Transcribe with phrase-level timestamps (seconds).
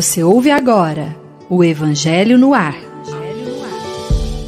[0.00, 1.14] Você ouve agora
[1.50, 2.74] o Evangelho no Ar.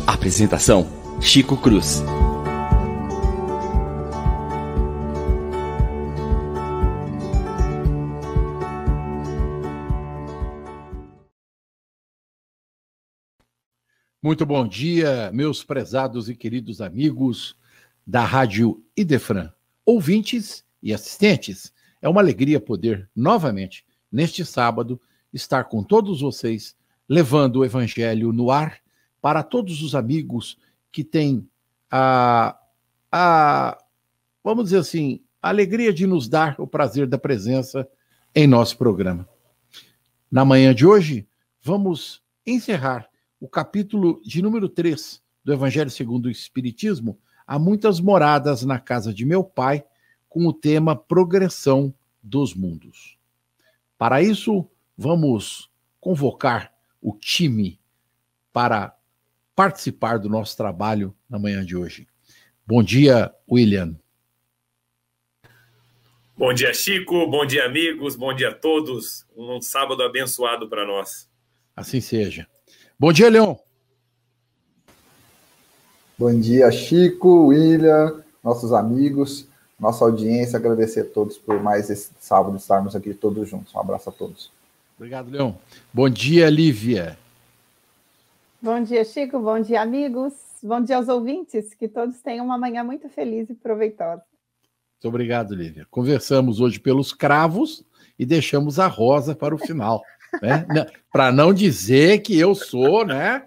[0.06, 0.88] Apresentação:
[1.21, 2.03] Chico Cruz.
[14.22, 17.55] Muito bom dia, meus prezados e queridos amigos
[18.07, 19.53] da Rádio Idefran,
[19.84, 21.71] ouvintes e assistentes.
[22.01, 24.98] É uma alegria poder novamente, neste sábado,
[25.33, 26.77] estar com todos vocês,
[27.09, 28.79] levando o Evangelho no ar
[29.21, 30.59] para todos os amigos
[30.91, 31.49] que têm
[31.91, 32.59] a,
[33.11, 33.79] a
[34.43, 37.89] vamos dizer assim, a alegria de nos dar o prazer da presença
[38.35, 39.29] em nosso programa.
[40.31, 41.27] Na manhã de hoje,
[41.63, 43.09] vamos encerrar
[43.41, 47.19] o capítulo de número 3 do Evangelho segundo o Espiritismo.
[47.47, 49.85] Há muitas moradas na casa de meu pai,
[50.29, 53.19] com o tema Progressão dos Mundos.
[53.99, 57.79] Para isso, vamos convocar o time
[58.52, 58.96] para
[59.54, 62.07] participar do nosso trabalho na manhã de hoje.
[62.66, 63.96] Bom dia, William.
[66.36, 67.26] Bom dia, Chico.
[67.26, 68.16] Bom dia, amigos.
[68.16, 69.26] Bom dia a todos.
[69.36, 71.28] Um sábado abençoado para nós.
[71.77, 72.46] Assim seja.
[72.98, 73.56] Bom dia, Leon.
[76.18, 79.46] Bom dia, Chico, William, nossos amigos,
[79.78, 80.56] nossa audiência.
[80.56, 83.74] Agradecer a todos por mais esse sábado estarmos aqui todos juntos.
[83.74, 84.50] Um abraço a todos.
[85.03, 85.55] Obrigado, Leon.
[85.92, 87.19] Bom dia, Lívia.
[88.61, 89.36] Bom dia, Chico.
[89.41, 90.33] Bom dia, amigos.
[90.62, 91.75] Bom dia aos ouvintes.
[91.75, 94.23] Que todos tenham uma manhã muito feliz e proveitosa.
[94.23, 95.89] Muito obrigado, Lívia.
[95.91, 97.84] Conversamos hoje pelos cravos
[98.17, 100.05] e deixamos a rosa para o final.
[100.41, 100.64] né?
[101.12, 103.42] Para não dizer que eu sou, né?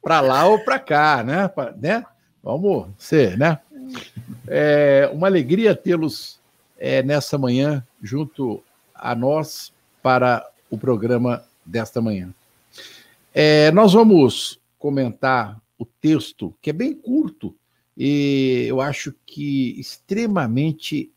[0.00, 1.48] Para lá ou para cá, né?
[1.48, 2.06] Pra, né?
[2.40, 3.58] Vamos ser, né?
[4.46, 6.38] É uma alegria tê-los
[6.78, 8.62] é, nessa manhã junto
[8.94, 12.34] a nós para o programa desta manhã.
[13.34, 17.54] É, nós vamos comentar o texto, que é bem curto,
[17.94, 21.12] e eu acho que extremamente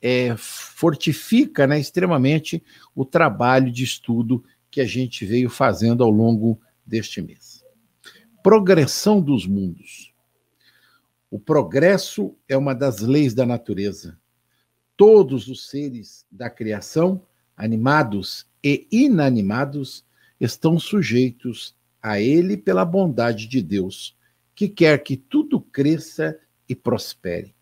[0.00, 2.62] é, fortifica né, extremamente
[2.94, 7.64] o trabalho de estudo que a gente veio fazendo ao longo deste mês.
[8.40, 10.14] Progressão dos mundos.
[11.28, 14.16] O progresso é uma das leis da natureza.
[14.96, 17.26] Todos os seres da criação,
[17.62, 20.04] animados e inanimados
[20.40, 24.16] estão sujeitos a ele pela bondade de Deus,
[24.52, 26.36] que quer que tudo cresça
[26.68, 27.54] e prospere.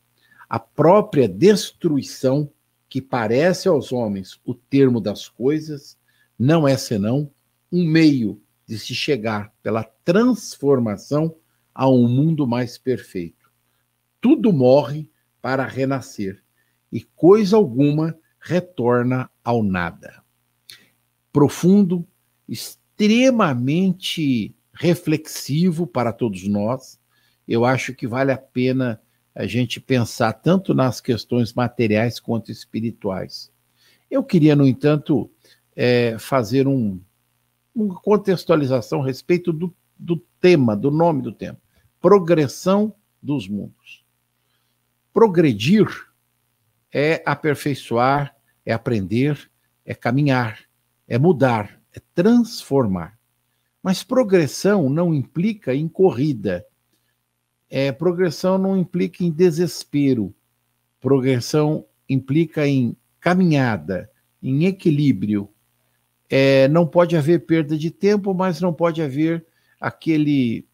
[0.49, 2.51] A própria destruição,
[2.89, 5.99] que parece aos homens o termo das coisas,
[6.39, 7.31] não é senão
[7.71, 11.37] um meio de se chegar pela transformação
[11.75, 13.51] a um mundo mais perfeito.
[14.19, 15.11] Tudo morre
[15.43, 16.43] para renascer
[16.91, 20.21] e coisa alguma retorna ao nada
[21.33, 22.07] profundo,
[22.49, 26.99] extremamente reflexivo para todos nós.
[27.47, 29.01] Eu acho que vale a pena
[29.35, 33.53] a gente pensar tanto nas questões materiais quanto espirituais.
[34.11, 35.31] Eu queria, no entanto,
[35.75, 37.01] é, fazer um,
[37.75, 41.59] uma contextualização a respeito do, do tema, do nome do tema:
[42.01, 42.93] progressão
[43.23, 44.05] dos mundos.
[45.13, 45.87] Progredir
[46.93, 48.35] é aperfeiçoar,
[48.65, 49.51] é aprender,
[49.85, 50.71] é caminhar
[51.11, 53.19] é mudar, é transformar.
[53.83, 56.65] Mas progressão não implica em corrida.
[57.69, 60.33] É, progressão não implica em desespero.
[61.01, 64.09] Progressão implica em caminhada,
[64.41, 65.51] em equilíbrio.
[66.29, 69.45] É, não pode haver perda de tempo, mas não pode haver
[69.81, 70.65] aquele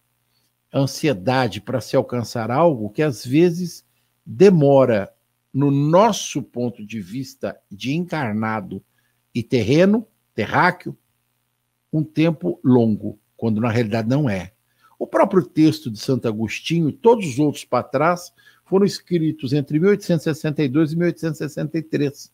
[0.74, 3.86] ansiedade para se alcançar algo que às vezes
[4.24, 5.10] demora,
[5.56, 8.84] no nosso ponto de vista de encarnado
[9.34, 10.94] e terreno, terráqueo,
[11.90, 14.52] um tempo longo, quando na realidade não é.
[14.98, 18.34] O próprio texto de Santo Agostinho e todos os outros para trás
[18.66, 22.32] foram escritos entre 1862 e 1863.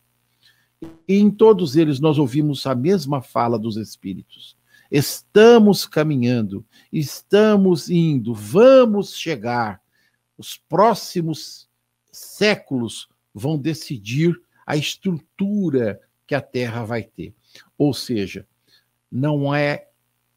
[1.07, 4.57] E em todos eles nós ouvimos a mesma fala dos espíritos.
[4.91, 9.81] Estamos caminhando, estamos indo, vamos chegar.
[10.37, 11.69] Os próximos
[12.11, 17.33] séculos vão decidir a estrutura que a Terra vai ter.
[17.77, 18.47] Ou seja,
[19.11, 19.87] não é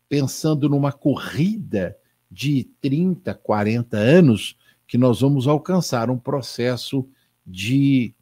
[0.08, 1.96] pensando numa corrida
[2.30, 4.56] de 30, 40 anos
[4.86, 7.08] que nós vamos alcançar um processo
[7.46, 8.14] de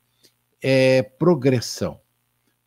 [0.62, 2.00] é, progressão.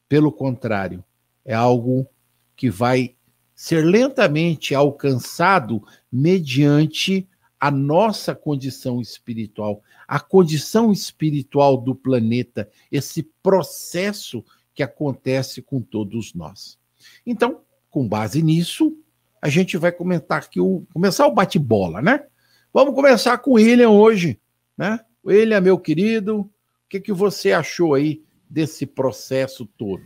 [0.08, 1.04] Pelo contrário,
[1.44, 2.08] é algo
[2.56, 3.16] que vai
[3.56, 7.28] ser lentamente alcançado mediante
[7.60, 14.44] a nossa condição espiritual, a condição espiritual do planeta, esse processo
[14.74, 16.78] que acontece com todos nós.
[17.26, 18.96] Então, com base nisso,
[19.42, 22.26] a gente vai comentar aqui o começar o bate-bola, né?
[22.74, 24.40] Vamos começar com o William hoje,
[24.78, 25.00] né?
[25.26, 26.50] William, meu querido, o
[26.88, 30.04] que, que você achou aí desse processo todo?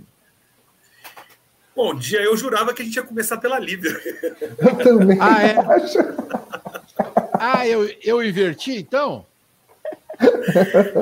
[1.76, 3.92] Bom dia, eu jurava que a gente ia começar pela Lívia.
[4.60, 5.58] Eu também Ah, é?
[5.58, 5.98] acho.
[7.44, 9.26] Ah, eu, eu inverti então?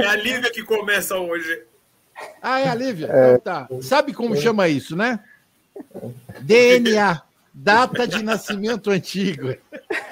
[0.02, 1.64] É a Lívia que começa hoje.
[2.42, 3.08] Ah, é a Lívia?
[3.08, 3.68] Então tá.
[3.82, 5.20] Sabe como chama isso, né?
[6.40, 7.22] DNA,
[7.54, 9.54] data de nascimento antigo.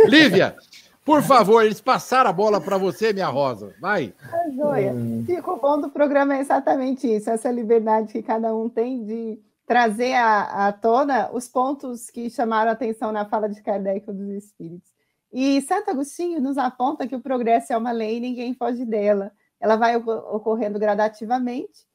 [0.06, 0.57] Lívia,
[1.06, 3.74] por favor, eles passaram a bola para você, minha rosa.
[3.79, 4.13] Vai.
[4.21, 4.94] A joia.
[5.25, 10.13] Fico bom do programa é exatamente isso, essa liberdade que cada um tem de trazer
[10.13, 14.31] à, à tona os pontos que chamaram a atenção na fala de Kardec ou dos
[14.31, 14.96] espíritos.
[15.39, 19.31] E Santo Agostinho nos aponta que o progresso é uma lei e ninguém foge dela.
[19.60, 21.86] Ela vai oco- ocorrendo gradativamente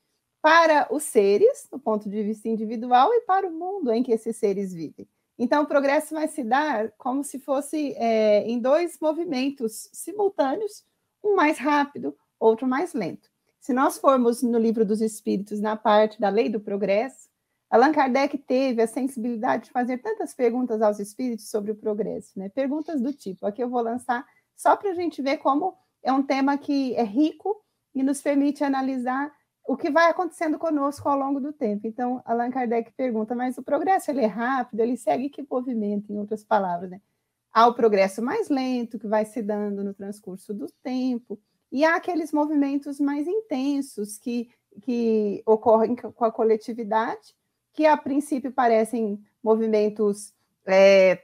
[0.41, 4.37] para os seres, do ponto de vista individual, e para o mundo em que esses
[4.37, 5.09] seres vivem.
[5.37, 10.85] Então, o progresso vai se dar como se fosse é, em dois movimentos simultâneos,
[11.21, 13.29] um mais rápido, outro mais lento.
[13.59, 17.29] Se nós formos no livro dos Espíritos, na parte da lei do progresso,
[17.73, 22.51] Allan Kardec teve a sensibilidade de fazer tantas perguntas aos espíritos sobre o progresso, né?
[22.51, 26.23] Perguntas do tipo, aqui eu vou lançar só para a gente ver como é um
[26.23, 27.65] tema que é rico
[27.95, 29.33] e nos permite analisar
[29.67, 31.87] o que vai acontecendo conosco ao longo do tempo.
[31.87, 36.19] Então, Allan Kardec pergunta, mas o progresso ele é rápido, ele segue que movimento, em
[36.19, 37.01] outras palavras, né?
[37.51, 41.41] Há o progresso mais lento que vai se dando no transcurso do tempo,
[41.71, 44.51] e há aqueles movimentos mais intensos que,
[44.83, 47.35] que ocorrem com a coletividade,
[47.73, 50.35] que a princípio parecem movimentos
[50.67, 51.23] é,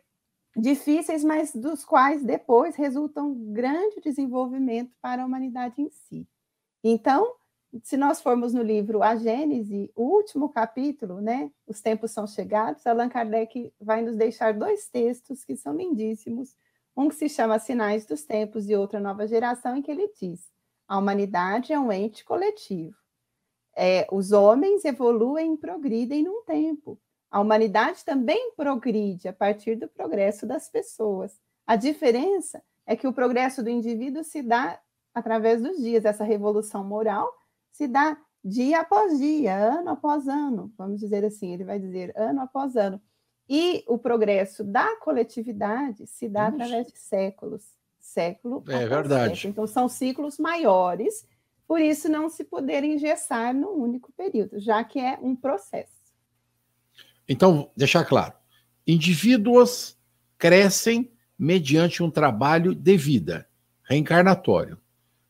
[0.56, 6.26] difíceis, mas dos quais depois resultam grande desenvolvimento para a humanidade em si.
[6.82, 7.34] Então,
[7.82, 12.86] se nós formos no livro A Gênese, o último capítulo, né, Os Tempos São Chegados,
[12.86, 16.56] Allan Kardec vai nos deixar dois textos que são lindíssimos,
[16.96, 20.50] um que se chama Sinais dos Tempos e outra Nova Geração, em que ele diz:
[20.88, 22.96] a humanidade é um ente coletivo.
[23.80, 26.98] É, os homens evoluem e progridem num tempo.
[27.30, 31.38] A humanidade também progride a partir do progresso das pessoas.
[31.64, 34.80] A diferença é que o progresso do indivíduo se dá
[35.14, 37.32] através dos dias, essa revolução moral
[37.70, 42.40] se dá dia após dia, ano após ano, vamos dizer assim, ele vai dizer ano
[42.40, 43.00] após ano.
[43.48, 46.54] E o progresso da coletividade se dá Isso.
[46.56, 47.62] através de séculos,
[48.00, 49.36] século É verdade.
[49.36, 49.52] século.
[49.52, 51.26] Então são ciclos maiores,
[51.68, 55.92] por isso não se poder engessar num único período, já que é um processo.
[57.28, 58.32] Então, deixar claro:
[58.86, 59.94] indivíduos
[60.38, 63.46] crescem mediante um trabalho de vida,
[63.84, 64.78] reencarnatório.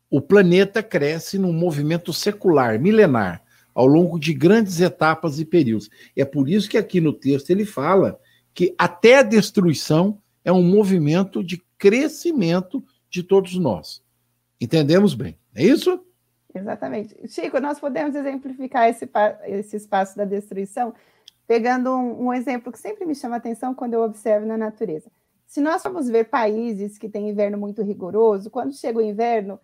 [0.09, 3.43] O planeta cresce num movimento secular, milenar,
[3.75, 5.91] ao longo de grandes etapas e períodos.
[6.17, 8.19] É por isso que aqui no texto ele fala
[8.55, 14.03] que até a destruição é um movimento de crescimento de todos nós.
[14.61, 15.37] Entendemos bem?
[15.55, 16.01] É isso?
[16.55, 17.15] Exatamente.
[17.29, 19.09] Chico, nós podemos exemplificar esse,
[19.45, 20.95] esse espaço da destruição
[21.47, 25.11] pegando um, um exemplo que sempre me chama atenção quando eu observo na natureza.
[25.47, 29.59] Se nós formos ver países que têm inverno muito rigoroso, quando chega o inverno,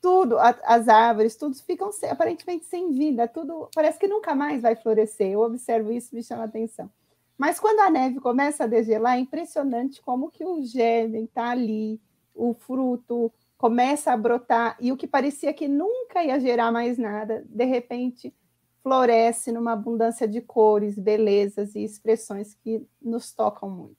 [0.00, 4.76] tudo, a- as árvores, tudo ficam aparentemente sem vida, tudo parece que nunca mais vai
[4.76, 5.28] florescer.
[5.32, 6.90] Eu observo isso, me chama atenção.
[7.38, 12.00] Mas quando a neve começa a degelar, é impressionante como que o germe está ali,
[12.34, 17.44] o fruto começa a brotar, e o que parecia que nunca ia gerar mais nada,
[17.48, 18.34] de repente
[18.82, 23.96] floresce numa abundância de cores, belezas e expressões que nos tocam muito.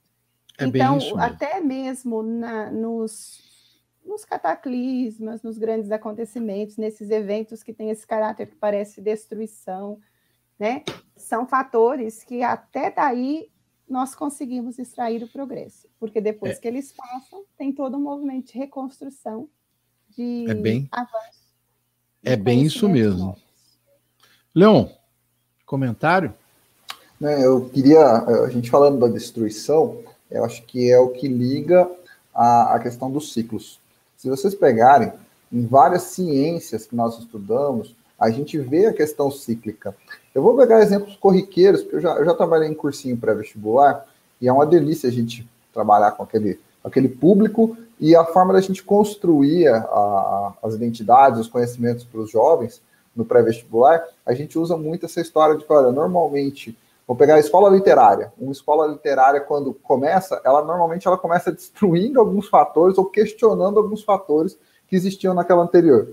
[0.60, 1.18] É então, mesmo.
[1.18, 8.48] até mesmo na- nos, nos cataclismas, nos grandes acontecimentos, nesses eventos que têm esse caráter
[8.48, 9.98] que parece destruição,
[10.60, 10.84] né?
[11.16, 13.50] São fatores que até daí
[13.94, 16.60] nós conseguimos extrair o progresso, porque depois É.
[16.60, 19.48] que eles passam, tem todo um movimento de reconstrução,
[20.10, 21.40] de É bem- avanço.
[22.24, 23.20] de é bem isso mesmo.
[23.26, 23.44] novos.
[24.54, 24.88] Leon,
[25.66, 26.34] comentário?
[27.20, 31.90] né, eu queria, a gente falando da destruição, eu acho que é o que liga
[32.34, 33.80] a, a questão dos ciclos.
[34.18, 35.14] Se vocês pegarem,
[35.52, 39.96] em várias ciências que nós estudamos, a gente vê a questão cíclica.
[40.34, 44.06] Eu vou pegar exemplos corriqueiros, porque eu já, eu já trabalhei em cursinho pré-vestibular,
[44.42, 48.62] e é uma delícia a gente trabalhar com aquele, aquele público e a forma da
[48.62, 52.82] gente construir a- a- as identidades, os conhecimentos para os jovens
[53.16, 57.40] no pré-vestibular, a gente usa muito essa história de que, olha, normalmente Vou pegar a
[57.40, 58.32] escola literária.
[58.40, 64.04] Uma escola literária, quando começa, ela normalmente ela começa destruindo alguns fatores ou questionando alguns
[64.04, 66.08] fatores que existiam naquela anterior.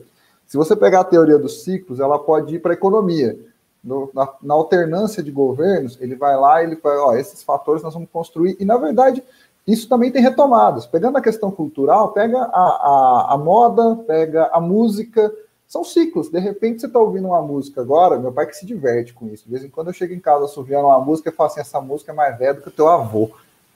[0.51, 3.39] Se você pegar a teoria dos ciclos, ela pode ir para a economia.
[3.85, 7.85] no, na, na, alternância de governos, ele vai lá e ele vai, ó, esses fatores
[7.85, 9.23] nós vamos construir, e na verdade
[9.65, 10.87] isso também tem retomadas.
[10.87, 15.33] Pegando a questão cultural, pega a, a, a moda, pega a música,
[15.69, 16.29] são ciclos.
[16.29, 19.45] De repente você está ouvindo uma música agora, meu pai que se diverte com isso.
[19.45, 21.81] De vez em quando eu chego em casa assoviando uma música e falo assim: essa
[21.81, 23.31] música é mais velha do que o teu avô.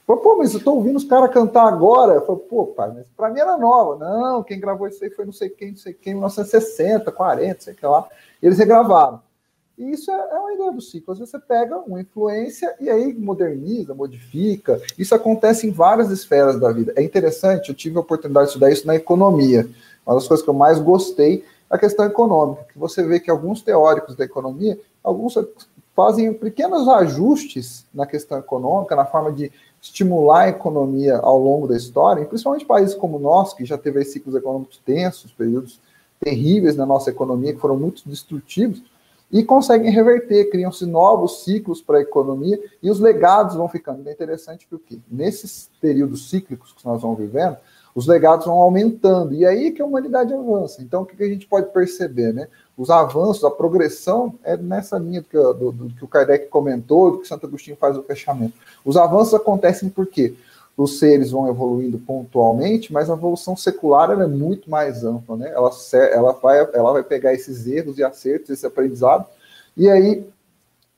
[0.06, 2.14] Falo, pô, mas eu tô ouvindo os caras cantar agora.
[2.14, 3.96] Eu falo, pô, pai, mas pra mim era nova.
[3.96, 7.74] Não, quem gravou isso aí foi não sei quem, não sei quem, 1960, 40, sei
[7.74, 8.06] que lá.
[8.42, 9.20] Eles regravaram.
[9.78, 11.12] E isso é, é uma ideia do ciclo.
[11.12, 14.80] Às vezes você pega uma influência e aí moderniza, modifica.
[14.98, 16.92] Isso acontece em várias esferas da vida.
[16.96, 19.68] É interessante, eu tive a oportunidade de estudar isso na economia.
[20.06, 23.62] Uma das coisas que eu mais gostei a questão econômica, que você vê que alguns
[23.62, 25.34] teóricos da economia, alguns
[25.94, 29.50] fazem pequenos ajustes na questão econômica, na forma de
[29.84, 34.02] estimular a economia ao longo da história, e principalmente países como nosso, que já teve
[34.04, 35.78] ciclos econômicos tensos, períodos
[36.18, 38.82] terríveis na nossa economia, que foram muito destrutivos,
[39.30, 44.08] e conseguem reverter, criam-se novos ciclos para a economia e os legados vão ficando.
[44.08, 47.56] É interessante porque nesses períodos cíclicos que nós vamos vivendo,
[47.94, 50.82] os legados vão aumentando, e aí que a humanidade avança.
[50.82, 52.48] Então, o que a gente pode perceber, né?
[52.76, 57.12] Os avanços, a progressão é nessa linha do que, do, do que o Kardec comentou,
[57.12, 58.54] do que Santo Agostinho faz o fechamento.
[58.84, 60.34] Os avanços acontecem porque
[60.76, 65.52] os seres vão evoluindo pontualmente, mas a evolução secular é muito mais ampla, né?
[65.52, 65.70] Ela,
[66.12, 69.24] ela, vai, ela vai pegar esses erros e acertos, esse aprendizado,
[69.76, 70.26] e aí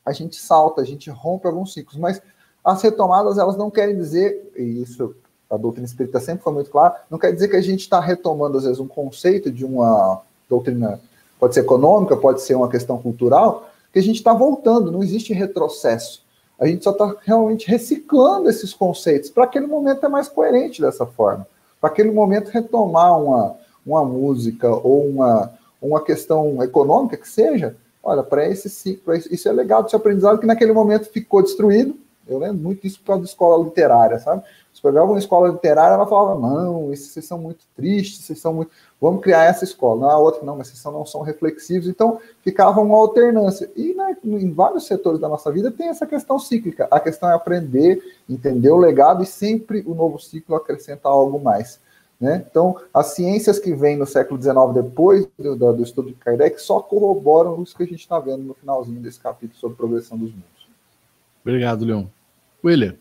[0.04, 2.22] a gente salta, a gente rompe alguns ciclos, mas
[2.64, 5.14] as retomadas elas não querem dizer, e isso
[5.48, 8.58] a doutrina espírita sempre foi muito clara, não quer dizer que a gente está retomando,
[8.58, 11.00] às vezes, um conceito de uma doutrina,
[11.38, 15.32] pode ser econômica, pode ser uma questão cultural, que a gente está voltando, não existe
[15.32, 16.24] retrocesso.
[16.58, 19.30] A gente só está realmente reciclando esses conceitos.
[19.30, 21.46] Para aquele momento é mais coerente dessa forma.
[21.80, 28.22] Para aquele momento retomar uma, uma música ou uma, uma questão econômica que seja, olha,
[28.22, 31.94] para esse ciclo, isso é legado, esse aprendizado que naquele momento ficou destruído.
[32.26, 34.42] Eu lembro muito disso por causa da escola literária, sabe?
[34.72, 38.52] Se pegava uma escola literária, ela falava, não, esses vocês são muito tristes, vocês são
[38.52, 38.70] muito.
[39.00, 40.06] Vamos criar essa escola.
[40.08, 41.88] Na outra, não, mas vocês não são reflexivos.
[41.88, 43.70] Então, ficava uma alternância.
[43.76, 46.88] E né, em vários setores da nossa vida tem essa questão cíclica.
[46.90, 51.78] A questão é aprender, entender o legado e sempre o novo ciclo acrescenta algo mais.
[52.18, 52.44] Né?
[52.50, 56.58] Então, as ciências que vêm no século XIX, depois do, do, do estudo de Kardec,
[56.60, 60.30] só corroboram isso que a gente está vendo no finalzinho desse capítulo sobre progressão dos
[60.30, 60.68] mundos.
[61.44, 62.06] Obrigado, Leon.
[62.64, 62.96] William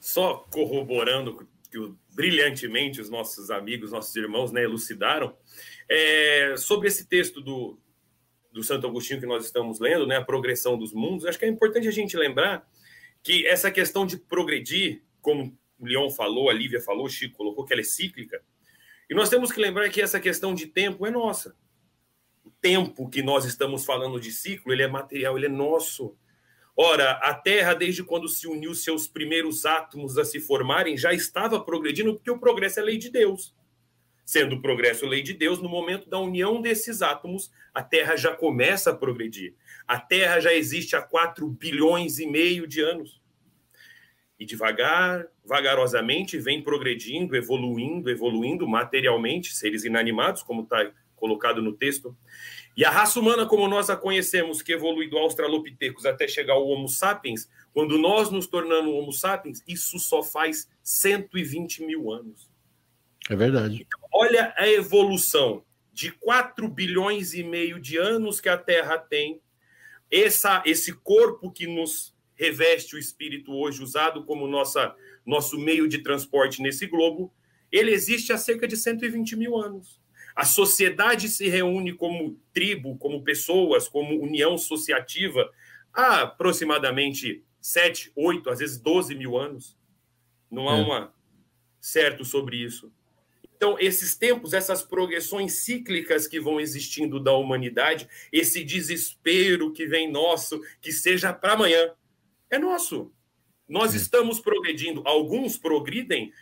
[0.00, 5.36] só corroborando que brilhantemente os nossos amigos, nossos irmãos, né, elucidaram,
[5.88, 7.78] é, sobre esse texto do,
[8.52, 11.48] do Santo Agostinho que nós estamos lendo, né, a progressão dos mundos, acho que é
[11.48, 12.68] importante a gente lembrar
[13.22, 17.64] que essa questão de progredir, como o Leon falou, a Lívia falou, o Chico colocou
[17.64, 18.42] que ela é cíclica,
[19.10, 21.56] e nós temos que lembrar que essa questão de tempo é nossa.
[22.44, 26.16] O tempo que nós estamos falando de ciclo, ele é material, ele é nosso.
[26.76, 31.60] Ora, a Terra, desde quando se uniu seus primeiros átomos a se formarem, já estava
[31.60, 33.54] progredindo, porque o progresso é lei de Deus.
[34.24, 38.34] Sendo o progresso lei de Deus, no momento da união desses átomos, a Terra já
[38.34, 39.54] começa a progredir.
[39.86, 43.20] A Terra já existe há 4 bilhões e meio de anos.
[44.38, 52.16] E devagar, vagarosamente, vem progredindo, evoluindo, evoluindo materialmente, seres inanimados, como está colocado no texto.
[52.80, 56.66] E a raça humana, como nós a conhecemos, que evolui do Australopithecus até chegar ao
[56.66, 62.50] Homo sapiens, quando nós nos tornamos Homo sapiens, isso só faz 120 mil anos.
[63.28, 63.86] É verdade.
[63.86, 69.42] Então, olha a evolução de 4 bilhões e meio de anos que a Terra tem,
[70.10, 74.96] essa, esse corpo que nos reveste o espírito hoje, usado como nossa,
[75.26, 77.30] nosso meio de transporte nesse globo,
[77.70, 80.00] ele existe há cerca de 120 mil anos.
[80.34, 85.50] A sociedade se reúne como tribo, como pessoas, como união associativa
[85.92, 89.76] há aproximadamente 7, 8, às vezes 12 mil anos.
[90.50, 90.82] Não há é.
[90.82, 91.14] uma
[91.80, 92.92] certo sobre isso.
[93.56, 100.10] Então, esses tempos, essas progressões cíclicas que vão existindo da humanidade, esse desespero que vem
[100.10, 101.92] nosso, que seja para amanhã,
[102.48, 103.12] é nosso.
[103.68, 105.02] Nós estamos progredindo.
[105.04, 106.32] Alguns progridem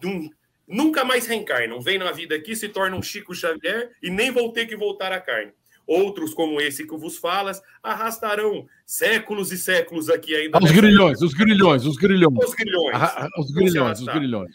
[0.00, 0.30] de um
[0.68, 4.66] nunca mais reencarnam, vem na vida aqui, se tornam Chico Xavier e nem vão ter
[4.66, 5.52] que voltar à carne.
[5.86, 10.58] Outros, como esse que vos falas, arrastarão séculos e séculos aqui ainda.
[10.62, 12.38] Os grilhões, os grilhões, os grilhões.
[12.44, 12.94] Os grilhões.
[12.94, 14.54] Ah, os grilhões, os grilhões.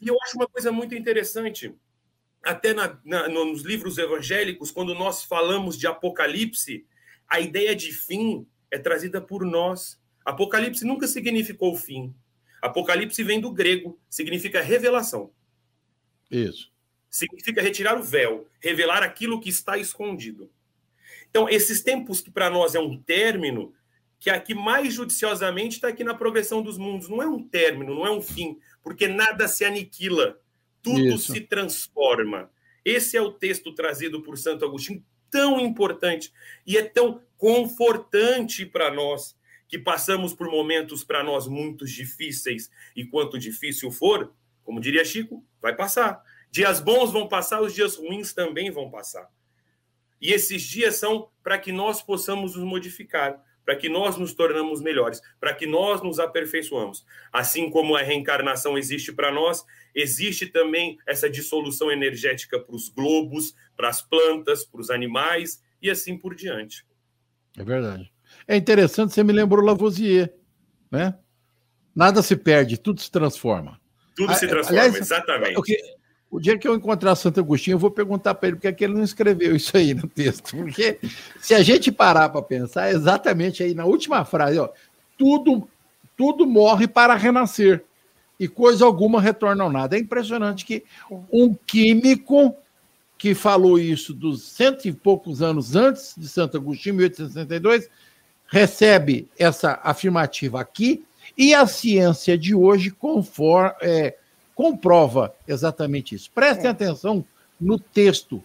[0.00, 1.74] E eu acho uma coisa muito interessante,
[2.44, 6.86] até na, na, nos livros evangélicos, quando nós falamos de Apocalipse,
[7.28, 10.00] a ideia de fim é trazida por nós.
[10.24, 12.14] Apocalipse nunca significou fim.
[12.62, 15.32] Apocalipse vem do grego, significa revelação.
[16.30, 16.70] Isso.
[17.10, 20.48] Significa retirar o véu, revelar aquilo que está escondido.
[21.28, 23.74] Então, esses tempos que para nós é um término,
[24.20, 28.06] que aqui mais judiciosamente está aqui na progressão dos mundos, não é um término, não
[28.06, 30.40] é um fim, porque nada se aniquila,
[30.80, 31.32] tudo Isso.
[31.32, 32.48] se transforma.
[32.84, 36.32] Esse é o texto trazido por Santo Agostinho, tão importante
[36.64, 39.34] e é tão confortante para nós
[39.72, 44.30] que passamos por momentos para nós muito difíceis e quanto difícil for,
[44.62, 46.22] como diria Chico, vai passar.
[46.50, 49.30] Dias bons vão passar, os dias ruins também vão passar.
[50.20, 54.82] E esses dias são para que nós possamos nos modificar, para que nós nos tornamos
[54.82, 57.06] melhores, para que nós nos aperfeiçoamos.
[57.32, 59.64] Assim como a reencarnação existe para nós,
[59.94, 65.88] existe também essa dissolução energética para os globos, para as plantas, para os animais e
[65.88, 66.84] assim por diante.
[67.56, 68.11] É verdade.
[68.52, 70.30] É interessante, você me lembrou Lavoisier,
[70.90, 71.14] né?
[71.96, 73.80] Nada se perde, tudo se transforma.
[74.14, 75.58] Tudo se transforma, Aliás, exatamente.
[75.58, 75.78] O que,
[76.30, 78.84] o dia que eu encontrar Santo Agostinho, eu vou perguntar para ele porque é que
[78.84, 80.50] ele não escreveu isso aí no texto.
[80.54, 81.00] Porque
[81.40, 84.68] se a gente parar para pensar, é exatamente aí na última frase, ó,
[85.16, 85.66] tudo,
[86.14, 87.82] tudo morre para renascer
[88.38, 89.96] e coisa alguma retorna ao nada.
[89.96, 90.84] É impressionante que
[91.32, 92.54] um químico
[93.16, 97.88] que falou isso dos cento e poucos anos antes de Santo Agostinho, 1862,
[98.52, 101.02] recebe essa afirmativa aqui
[101.38, 104.18] e a ciência de hoje conforme, é,
[104.54, 106.30] comprova exatamente isso.
[106.30, 106.68] Prestem é.
[106.68, 107.24] atenção
[107.58, 108.44] no texto,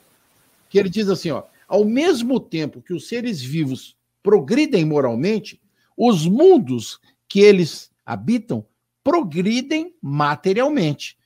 [0.69, 5.59] que ele diz assim: ó, ao mesmo tempo que os seres vivos progridem moralmente,
[5.97, 8.65] os mundos que eles habitam
[9.03, 11.17] progridem materialmente.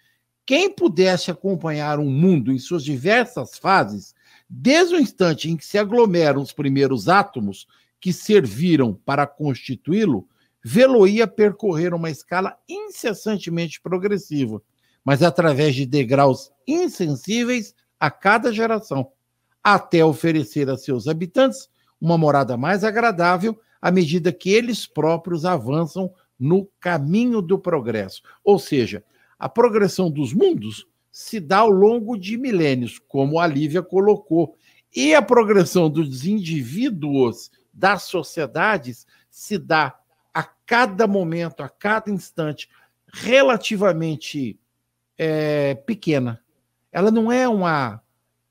[0.43, 4.15] Quem pudesse acompanhar um mundo em suas diversas fases,
[4.49, 7.67] desde o instante em que se aglomeram os primeiros átomos
[8.01, 10.27] que serviram para constituí-lo,
[10.63, 14.61] vê-lo-ia percorrer uma escala incessantemente progressiva,
[15.05, 19.11] mas através de degraus insensíveis a cada geração,
[19.63, 26.11] até oferecer a seus habitantes uma morada mais agradável à medida que eles próprios avançam
[26.39, 28.23] no caminho do progresso.
[28.43, 29.03] Ou seja,
[29.37, 34.55] a progressão dos mundos se dá ao longo de milênios, como a Lívia colocou,
[34.95, 39.97] e a progressão dos indivíduos, das sociedades, se dá
[40.33, 42.69] a cada momento, a cada instante,
[43.13, 44.59] relativamente
[45.17, 46.41] é, pequena.
[46.91, 48.01] Ela não é uma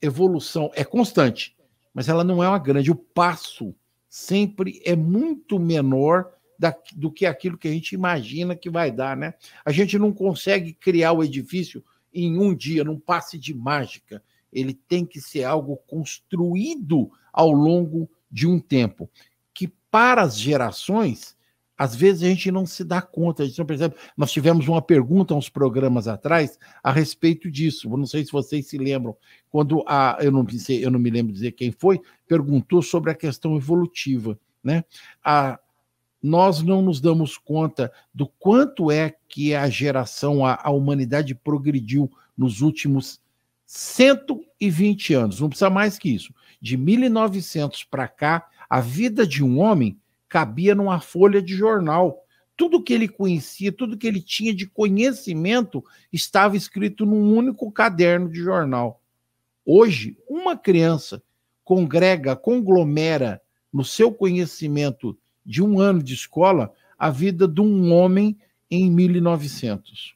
[0.01, 1.57] evolução, é constante,
[1.93, 2.91] mas ela não é uma grande.
[2.91, 3.75] O passo
[4.09, 9.17] sempre é muito menor da, do que aquilo que a gente imagina que vai dar,
[9.17, 9.35] né?
[9.65, 14.23] A gente não consegue criar o edifício em um dia, num passe de mágica.
[14.53, 19.11] Ele tem que ser algo construído ao longo de um tempo,
[19.53, 21.37] que para as gerações
[21.81, 23.95] às vezes a gente não se dá conta, a gente não percebe.
[24.15, 27.89] Nós tivemos uma pergunta uns programas atrás a respeito disso.
[27.97, 29.17] Não sei se vocês se lembram,
[29.49, 33.15] quando a, eu não sei, eu não me lembro dizer quem foi, perguntou sobre a
[33.15, 34.85] questão evolutiva, né?
[35.25, 35.59] A,
[36.23, 42.11] nós não nos damos conta do quanto é que a geração, a, a humanidade progrediu
[42.37, 43.23] nos últimos
[43.65, 46.35] 120 anos, não precisa mais que isso.
[46.61, 52.25] De 1900 para cá, a vida de um homem cabia numa folha de jornal.
[52.57, 58.29] Tudo que ele conhecia, tudo que ele tinha de conhecimento estava escrito num único caderno
[58.29, 59.01] de jornal.
[59.65, 61.23] Hoje, uma criança
[61.65, 63.41] congrega, conglomera
[63.73, 68.37] no seu conhecimento de um ano de escola a vida de um homem
[68.71, 70.15] em 1900.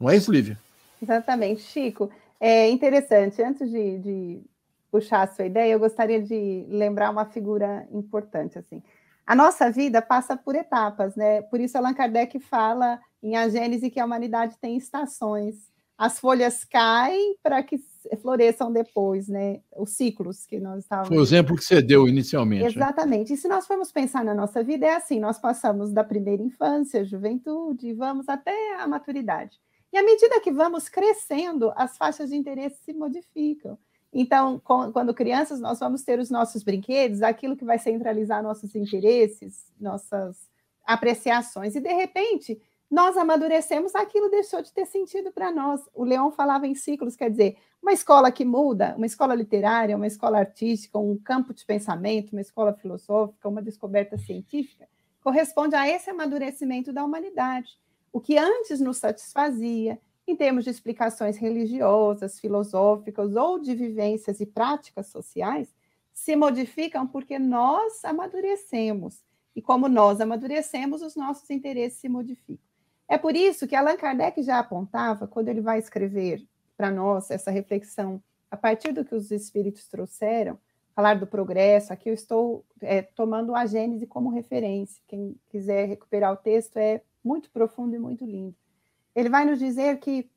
[0.00, 0.58] Não é isso, Lívia?
[1.00, 2.10] Exatamente, Chico.
[2.40, 4.42] É interessante, antes de, de
[4.92, 8.82] puxar a sua ideia, eu gostaria de lembrar uma figura importante assim.
[9.26, 11.40] A nossa vida passa por etapas, né?
[11.42, 15.72] Por isso Allan Kardec fala em A Gênese que a humanidade tem estações.
[15.96, 17.78] As folhas caem para que
[18.20, 19.60] floresçam depois, né?
[19.76, 21.08] Os ciclos que nós estávamos.
[21.08, 22.64] Foi o exemplo que você deu inicialmente.
[22.64, 22.68] Né?
[22.68, 23.30] Exatamente.
[23.30, 23.34] Né?
[23.34, 27.04] E se nós formos pensar na nossa vida, é assim: nós passamos da primeira infância,
[27.04, 29.58] juventude, vamos até a maturidade.
[29.92, 33.78] E à medida que vamos crescendo, as faixas de interesse se modificam.
[34.12, 39.72] Então, quando crianças, nós vamos ter os nossos brinquedos, aquilo que vai centralizar nossos interesses,
[39.80, 40.50] nossas
[40.84, 45.80] apreciações, e de repente nós amadurecemos, aquilo deixou de ter sentido para nós.
[45.94, 50.06] O Leão falava em ciclos, quer dizer, uma escola que muda, uma escola literária, uma
[50.06, 54.86] escola artística, um campo de pensamento, uma escola filosófica, uma descoberta científica,
[55.24, 57.78] corresponde a esse amadurecimento da humanidade.
[58.12, 64.46] O que antes nos satisfazia, em termos de explicações religiosas, filosóficas ou de vivências e
[64.46, 65.74] práticas sociais,
[66.12, 69.24] se modificam porque nós amadurecemos.
[69.54, 72.64] E como nós amadurecemos, os nossos interesses se modificam.
[73.08, 77.50] É por isso que Allan Kardec já apontava, quando ele vai escrever para nós essa
[77.50, 80.58] reflexão, a partir do que os espíritos trouxeram,
[80.94, 85.02] falar do progresso, aqui eu estou é, tomando a Gênese como referência.
[85.08, 88.54] Quem quiser recuperar o texto é muito profundo e muito lindo.
[89.14, 90.30] Ele vai nos dizer que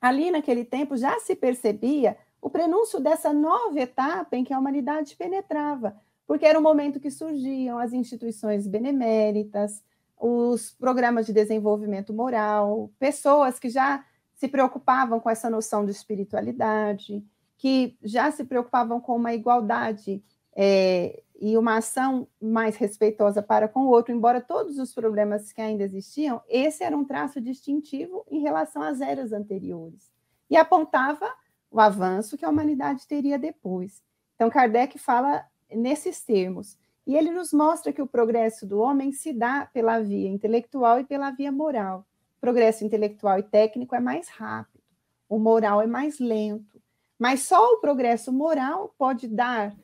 [0.00, 5.16] ali naquele tempo já se percebia o prenúncio dessa nova etapa em que a humanidade
[5.16, 9.82] penetrava, porque era o momento que surgiam as instituições beneméritas,
[10.16, 17.24] os programas de desenvolvimento moral, pessoas que já se preocupavam com essa noção de espiritualidade,
[17.56, 20.22] que já se preocupavam com uma igualdade
[20.54, 25.60] é, e uma ação mais respeitosa para com o outro, embora todos os problemas que
[25.60, 30.12] ainda existiam, esse era um traço distintivo em relação às eras anteriores.
[30.48, 31.28] E apontava
[31.70, 34.02] o avanço que a humanidade teria depois.
[34.36, 36.78] Então, Kardec fala nesses termos.
[37.06, 41.04] E ele nos mostra que o progresso do homem se dá pela via intelectual e
[41.04, 42.06] pela via moral.
[42.38, 44.82] O progresso intelectual e técnico é mais rápido,
[45.28, 46.80] o moral é mais lento.
[47.18, 49.74] Mas só o progresso moral pode dar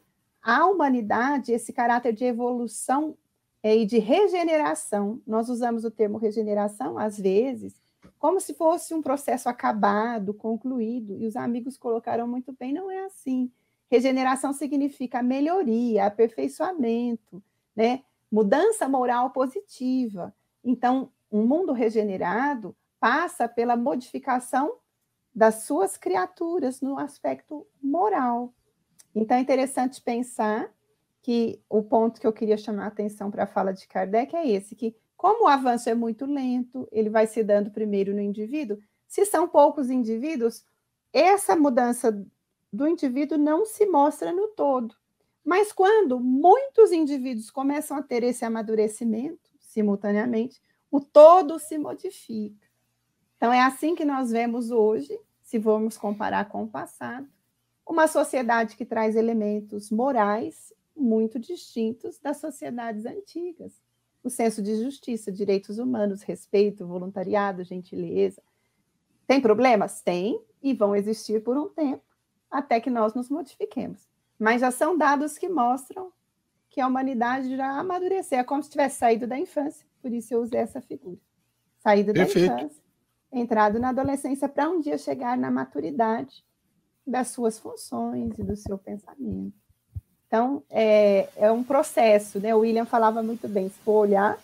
[0.42, 3.16] à humanidade esse caráter de evolução
[3.62, 5.20] é, e de regeneração.
[5.26, 7.80] Nós usamos o termo regeneração, às vezes,
[8.18, 13.04] como se fosse um processo acabado, concluído, e os amigos colocaram muito bem, não é
[13.04, 13.50] assim.
[13.90, 17.42] Regeneração significa melhoria, aperfeiçoamento,
[17.74, 18.02] né?
[18.30, 20.34] mudança moral positiva.
[20.62, 24.76] Então, um mundo regenerado passa pela modificação
[25.34, 28.52] das suas criaturas no aspecto moral.
[29.14, 30.72] Então, é interessante pensar
[31.22, 34.48] que o ponto que eu queria chamar a atenção para a fala de Kardec é
[34.48, 38.78] esse, que como o avanço é muito lento, ele vai se dando primeiro no indivíduo,
[39.06, 40.64] se são poucos indivíduos,
[41.12, 42.10] essa mudança
[42.72, 44.94] do indivíduo não se mostra no todo.
[45.44, 52.66] Mas quando muitos indivíduos começam a ter esse amadurecimento simultaneamente, o todo se modifica.
[53.36, 57.28] Então, é assim que nós vemos hoje, se formos comparar com o passado,
[57.90, 63.82] uma sociedade que traz elementos morais muito distintos das sociedades antigas.
[64.22, 68.40] O senso de justiça, direitos humanos, respeito, voluntariado, gentileza.
[69.26, 70.00] Tem problemas?
[70.02, 72.04] Tem, e vão existir por um tempo
[72.48, 74.06] até que nós nos modifiquemos.
[74.38, 76.12] Mas já são dados que mostram
[76.68, 80.40] que a humanidade já amadureceu, é como se tivesse saído da infância, por isso eu
[80.40, 81.18] usei essa figura.
[81.78, 82.48] Saído Perfeito.
[82.48, 82.82] da infância,
[83.32, 86.44] entrado na adolescência para um dia chegar na maturidade
[87.06, 89.52] das suas funções e do seu pensamento.
[90.26, 92.54] Então, é, é um processo, né?
[92.54, 94.38] O William falava muito bem, se for olhar,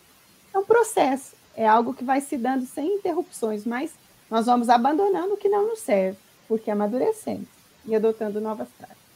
[0.53, 3.92] é um processo, é algo que vai se dando sem interrupções, mas
[4.29, 7.47] nós vamos abandonando o que não nos serve, porque amadurecemos
[7.85, 9.07] e adotando novas práticas.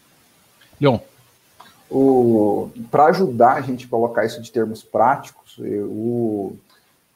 [0.81, 0.98] Leon.
[2.88, 6.57] Para ajudar a gente a colocar isso de termos práticos, eu,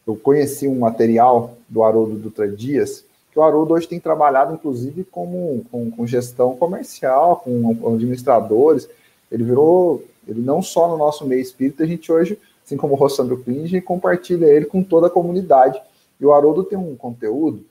[0.04, 5.02] eu conheci um material do Haroldo Dutra Dias, que o Haroldo hoje tem trabalhado, inclusive,
[5.02, 8.88] como, com, com gestão comercial, com administradores.
[9.28, 12.96] Ele virou, ele não só no nosso meio espírita, a gente hoje, assim como o
[12.96, 15.82] Rossandro Klinge, compartilha ele com toda a comunidade.
[16.20, 17.64] E o Haroldo tem um conteúdo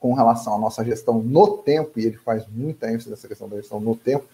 [0.00, 3.56] com relação à nossa gestão no tempo, e ele faz muita ênfase nessa questão da
[3.56, 4.24] gestão no tempo,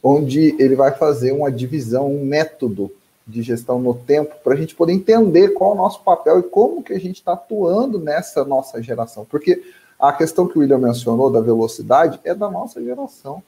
[0.00, 2.92] onde ele vai fazer uma divisão, um método
[3.26, 6.42] de gestão no tempo, para a gente poder entender qual é o nosso papel e
[6.42, 9.24] como que a gente está atuando nessa nossa geração.
[9.24, 9.62] Porque
[9.98, 13.42] a questão que o William mencionou da velocidade é da nossa geração.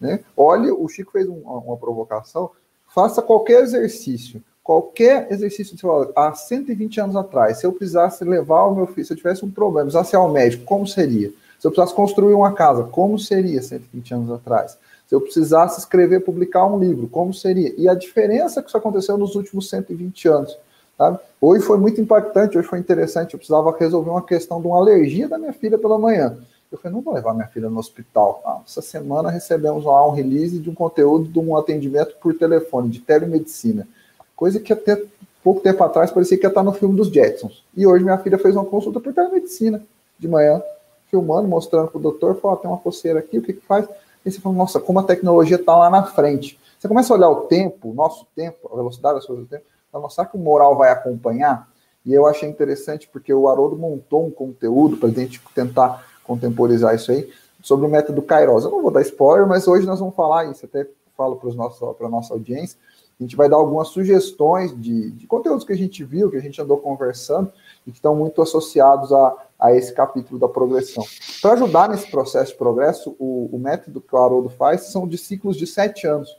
[0.00, 0.20] Né?
[0.36, 2.50] Olha, o Chico fez uma, uma provocação,
[2.88, 5.82] faça qualquer exercício qualquer exercício de
[6.16, 9.50] há 120 anos atrás, se eu precisasse levar o meu filho, se eu tivesse um
[9.50, 11.28] problema, precisasse ir ao médico, como seria?
[11.58, 14.78] Se eu precisasse construir uma casa, como seria 120 anos atrás?
[15.06, 17.74] Se eu precisasse escrever, publicar um livro, como seria?
[17.76, 20.56] E a diferença que isso aconteceu nos últimos 120 anos.
[20.96, 21.18] Sabe?
[21.40, 23.34] Hoje foi muito impactante, hoje foi interessante.
[23.34, 26.36] Eu precisava resolver uma questão de uma alergia da minha filha pela manhã.
[26.70, 28.42] Eu falei, não vou levar minha filha no hospital.
[28.44, 32.88] Ah, essa semana recebemos lá um release de um conteúdo de um atendimento por telefone,
[32.88, 33.86] de telemedicina.
[34.34, 35.00] Coisa que até
[35.42, 37.62] pouco tempo atrás parecia que ia estar no filme dos Jetsons.
[37.76, 39.82] E hoje minha filha fez uma consulta por telemedicina
[40.18, 40.62] de manhã,
[41.10, 43.86] filmando, mostrando para o doutor, falou, oh, tem uma coceira aqui, o que que faz?
[44.24, 46.58] E você fala, nossa, como a tecnologia está lá na frente.
[46.78, 49.64] Você começa a olhar o tempo, o nosso tempo, a velocidade das coisas do tempo,
[49.90, 51.68] fala, nossa, será que o moral vai acompanhar?
[52.04, 56.94] E eu achei interessante porque o Haroldo montou um conteúdo para a gente tentar contemporizar
[56.94, 57.30] isso aí,
[57.62, 58.64] sobre o método Kairos.
[58.64, 62.10] Eu não vou dar spoiler, mas hoje nós vamos falar isso, até falo para a
[62.10, 62.78] nossa audiência,
[63.18, 66.40] a gente vai dar algumas sugestões de, de conteúdos que a gente viu, que a
[66.40, 67.52] gente andou conversando
[67.86, 71.04] e que estão muito associados a, a esse capítulo da progressão.
[71.40, 75.16] Para ajudar nesse processo de progresso, o, o, método que o Haroldo faz são de
[75.16, 76.36] ciclos de sete anos.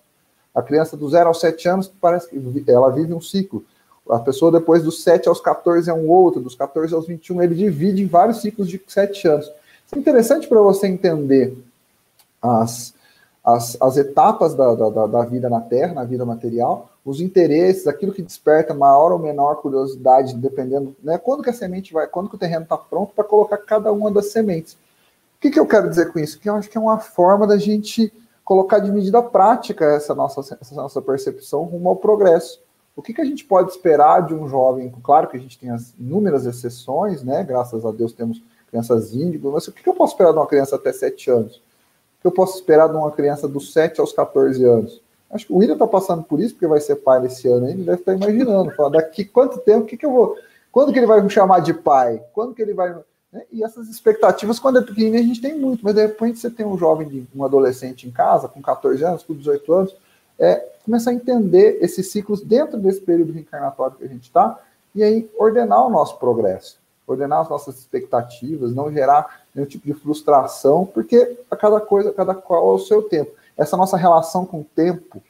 [0.53, 3.63] A criança do zero aos sete anos parece que ela vive um ciclo.
[4.09, 7.55] A pessoa depois dos 7 aos 14 é um outro, dos 14 aos 21 ele
[7.55, 9.45] divide em vários ciclos de sete anos.
[9.45, 11.57] Isso é interessante para você entender
[12.39, 12.93] as,
[13.45, 18.12] as, as etapas da, da, da vida na Terra, na vida material, os interesses, aquilo
[18.12, 22.36] que desperta maior ou menor curiosidade, dependendo, né, quando que a semente vai, quando que
[22.36, 24.73] o terreno está pronto para colocar cada uma das sementes.
[24.73, 24.77] O
[25.39, 26.39] que, que eu quero dizer com isso?
[26.39, 28.12] Que eu acho que é uma forma da gente
[28.43, 32.60] colocar de medida prática essa nossa, essa nossa percepção rumo ao progresso.
[32.95, 34.91] O que, que a gente pode esperar de um jovem?
[35.03, 37.43] Claro que a gente tem as inúmeras exceções, né?
[37.43, 40.47] Graças a Deus temos crianças índigo, mas o que, que eu posso esperar de uma
[40.47, 41.62] criança até 7 anos?
[42.25, 44.99] Que eu posso esperar de uma criança dos 7 aos 14 anos?
[45.29, 47.83] Acho que o William está passando por isso, porque vai ser pai esse ano ele
[47.83, 50.35] deve estar tá imaginando, falar, daqui quanto tempo, que, que eu vou.
[50.71, 52.19] Quando que ele vai me chamar de pai?
[52.33, 52.95] Quando que ele vai.
[53.31, 53.43] Né?
[53.53, 56.65] E essas expectativas, quando é pequenininho, a gente tem muito, mas de repente você tem
[56.65, 59.95] um jovem, um adolescente em casa, com 14 anos, com 18 anos,
[60.39, 64.59] é, começar a entender esses ciclos dentro desse período reencarnatório que a gente está,
[64.95, 69.93] e aí ordenar o nosso progresso, ordenar as nossas expectativas, não gerar nenhum tipo de
[69.93, 74.45] frustração, porque a cada coisa, a cada qual é o seu tempo essa nossa relação
[74.45, 75.21] com o tempo,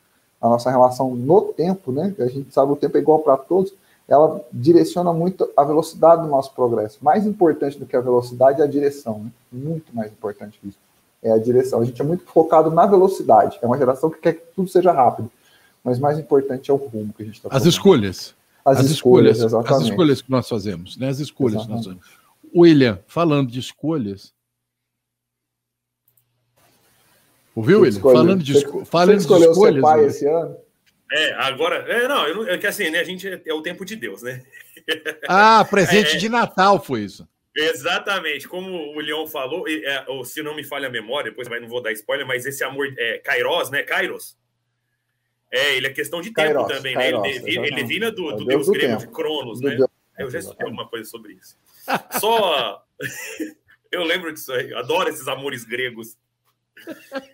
[0.41, 2.13] a nossa relação no tempo, né?
[2.19, 3.73] A gente sabe o tempo é igual para todos,
[4.07, 6.99] ela direciona muito a velocidade do nosso progresso.
[7.01, 9.31] Mais importante do que a velocidade é a direção, né?
[9.51, 10.77] Muito mais importante que isso.
[11.23, 11.81] É a direção.
[11.81, 13.57] A gente é muito focado na velocidade.
[13.59, 15.31] É uma geração que quer que tudo seja rápido.
[15.83, 18.35] Mas mais importante é o rumo que a gente está As escolhas.
[18.65, 21.07] As, as escolhas, escolhas As escolhas que nós fazemos, né?
[21.07, 21.83] As escolhas exatamente.
[21.83, 22.25] que nós fazemos.
[22.55, 24.33] William, falando de escolhas,
[27.55, 27.99] Ouviu ele?
[27.99, 29.75] Falando de, esco falando você de escolhas.
[29.75, 30.07] Ser pai né?
[30.07, 30.57] esse ano?
[31.11, 31.77] É, agora.
[31.87, 32.99] É, não, eu não, é que assim, né?
[32.99, 34.43] A gente é, é o tempo de Deus, né?
[35.27, 37.27] Ah, presente é, de Natal foi isso.
[37.55, 41.59] Exatamente, como o Leão falou, é, ou, se não me falha a memória, depois vai,
[41.59, 43.81] não vou dar spoiler, mas esse amor é Kairos, né?
[43.81, 44.37] Kairos.
[45.51, 47.29] É, ele é questão de tempo Kairos, também, Kairos, né?
[47.29, 49.75] Ele, ele, ele vira do, do Deus, Deus grego de Cronos, né?
[49.75, 49.89] Deus.
[50.17, 51.57] Eu já estudei alguma coisa sobre isso.
[52.19, 52.83] Só.
[53.91, 56.17] eu lembro disso aí, adoro esses amores gregos.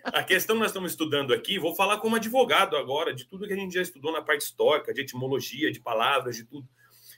[0.04, 3.52] A questão que nós estamos estudando aqui, vou falar como advogado agora, de tudo que
[3.52, 6.66] a gente já estudou na parte histórica, de etimologia, de palavras, de tudo.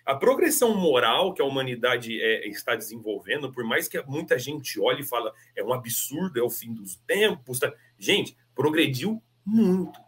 [0.04, 5.00] A progressão moral que a humanidade é, está desenvolvendo, por mais que muita gente olhe
[5.00, 7.72] e fala é um absurdo, é o fim dos tempos, tá?
[7.98, 9.98] gente, progrediu muito.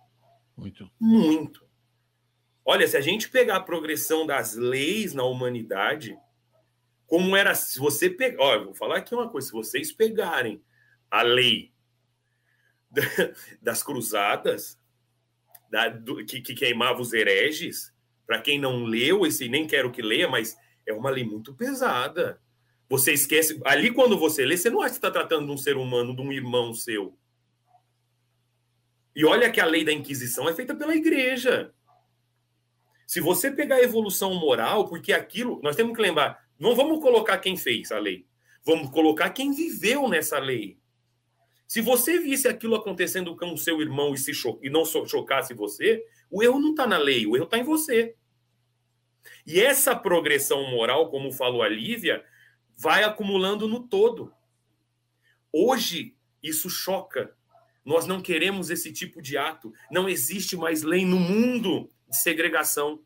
[0.57, 0.91] Muito.
[0.99, 1.67] Muito.
[2.65, 6.19] Olha, se a gente pegar a progressão das leis na humanidade,
[7.07, 10.63] como era, se você pegar, olha, vou falar aqui uma coisa, se vocês pegarem
[11.11, 11.73] a lei
[13.63, 14.81] das cruzadas,
[15.71, 17.95] da, do, que, que, queimava os hereges.
[18.27, 22.41] Para quem não leu, esse nem quero que leia, mas é uma lei muito pesada.
[22.89, 23.61] Você esquece.
[23.65, 26.23] Ali, quando você lê, você não acha que está tratando de um ser humano, de
[26.23, 27.17] um irmão seu.
[29.17, 31.73] E olha que a lei da Inquisição é feita pela igreja.
[33.07, 35.59] Se você pegar a evolução moral, porque aquilo.
[35.63, 36.47] Nós temos que lembrar.
[36.59, 38.27] Não vamos colocar quem fez a lei.
[38.63, 40.79] Vamos colocar quem viveu nessa lei.
[41.67, 45.55] Se você visse aquilo acontecendo com o seu irmão e, se cho e não chocasse
[45.55, 48.15] você, o erro não está na lei, o erro está em você.
[49.47, 52.25] E essa progressão moral, como falou a Lívia,
[52.77, 54.33] vai acumulando no todo.
[55.53, 57.36] Hoje, isso choca.
[57.87, 59.73] Nós não queremos esse tipo de ato.
[59.93, 63.01] Não existe mais lei no mundo de segregação.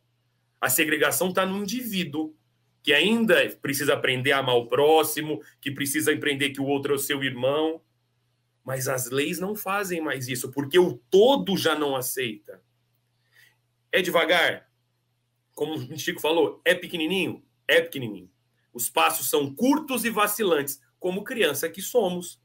[0.59, 2.35] A segregação está no indivíduo,
[2.83, 6.97] que ainda precisa aprender a amar o próximo, que precisa aprender que o outro é
[6.97, 7.83] o seu irmão.
[8.65, 12.63] Mas as leis não fazem mais isso, porque o todo já não aceita.
[13.93, 14.67] É devagar?
[15.55, 17.45] Como o Chico falou, é pequenininho?
[17.69, 18.31] É pequenininho.
[18.73, 22.40] Os passos são curtos e vacilantes, como criança que somos.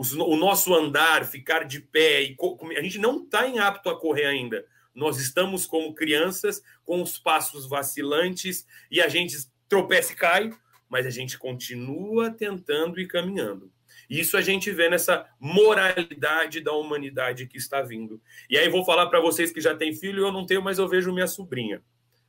[0.00, 2.36] O nosso andar, ficar de pé, e
[2.76, 4.64] a gente não está em apto a correr ainda.
[4.94, 9.36] Nós estamos como crianças, com os passos vacilantes, e a gente
[9.68, 10.50] tropeça e cai,
[10.88, 13.72] mas a gente continua tentando e caminhando.
[14.08, 18.22] Isso a gente vê nessa moralidade da humanidade que está vindo.
[18.48, 20.88] E aí vou falar para vocês que já têm filho, eu não tenho, mas eu
[20.88, 21.82] vejo minha sobrinha.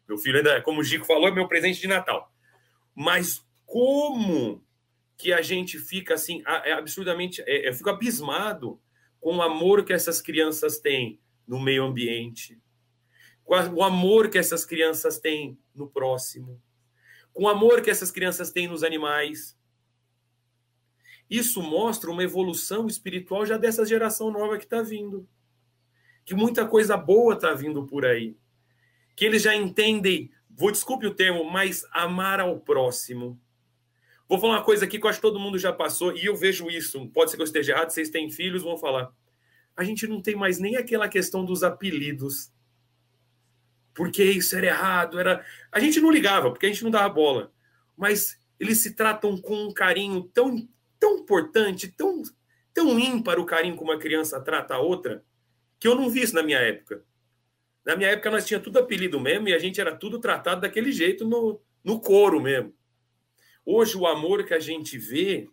[0.08, 2.34] Meu filho ainda, como o Gico falou, é meu presente de Natal.
[2.96, 4.60] Mas como
[5.20, 8.80] que a gente fica assim, é absurdamente, é, eu fico abismado
[9.20, 12.58] com o amor que essas crianças têm no meio ambiente,
[13.44, 16.64] com o amor que essas crianças têm no próximo,
[17.34, 19.60] com o amor que essas crianças têm nos animais,
[21.30, 25.28] isso mostra uma evolução espiritual já dessa geração nova que está vindo.
[26.24, 28.38] Que muita coisa boa está vindo por aí.
[29.18, 33.40] Que eles já entendem, vou desculpe o termo, mas amar ao próximo.
[34.30, 36.36] Vou falar uma coisa aqui que eu acho que todo mundo já passou, e eu
[36.36, 37.10] vejo isso.
[37.10, 39.12] Pode ser que eu esteja errado, vocês têm filhos, vão falar.
[39.76, 42.52] A gente não tem mais nem aquela questão dos apelidos.
[43.94, 45.44] Porque isso era errado, era.
[45.72, 47.52] A gente não ligava, porque a gente não dava bola.
[47.98, 52.22] Mas eles se tratam com um carinho tão tão importante, tão,
[52.74, 55.24] tão ímpar o carinho que uma criança trata a outra,
[55.80, 57.04] que eu não vi isso na minha época.
[57.86, 60.92] Na minha época nós tinha tudo apelido mesmo e a gente era tudo tratado daquele
[60.92, 62.74] jeito no, no couro mesmo.
[63.66, 65.48] Hoje o amor que a gente vê,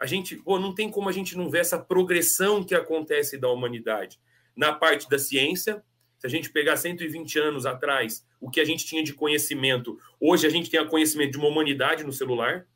[0.00, 3.48] a gente, pô, não tem como a gente não ver essa progressão que acontece da
[3.48, 4.18] humanidade.
[4.56, 5.82] Na parte da ciência,
[6.18, 10.46] se a gente pegar 120 anos atrás, o que a gente tinha de conhecimento, hoje
[10.46, 12.66] a gente tem a conhecimento de uma humanidade no celular.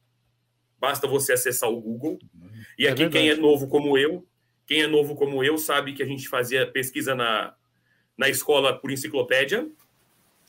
[0.78, 2.18] Basta você acessar o Google.
[2.78, 4.26] E é aqui é quem é novo como eu,
[4.66, 7.54] quem é novo como eu sabe que a gente fazia pesquisa na,
[8.18, 9.66] na escola por enciclopédia.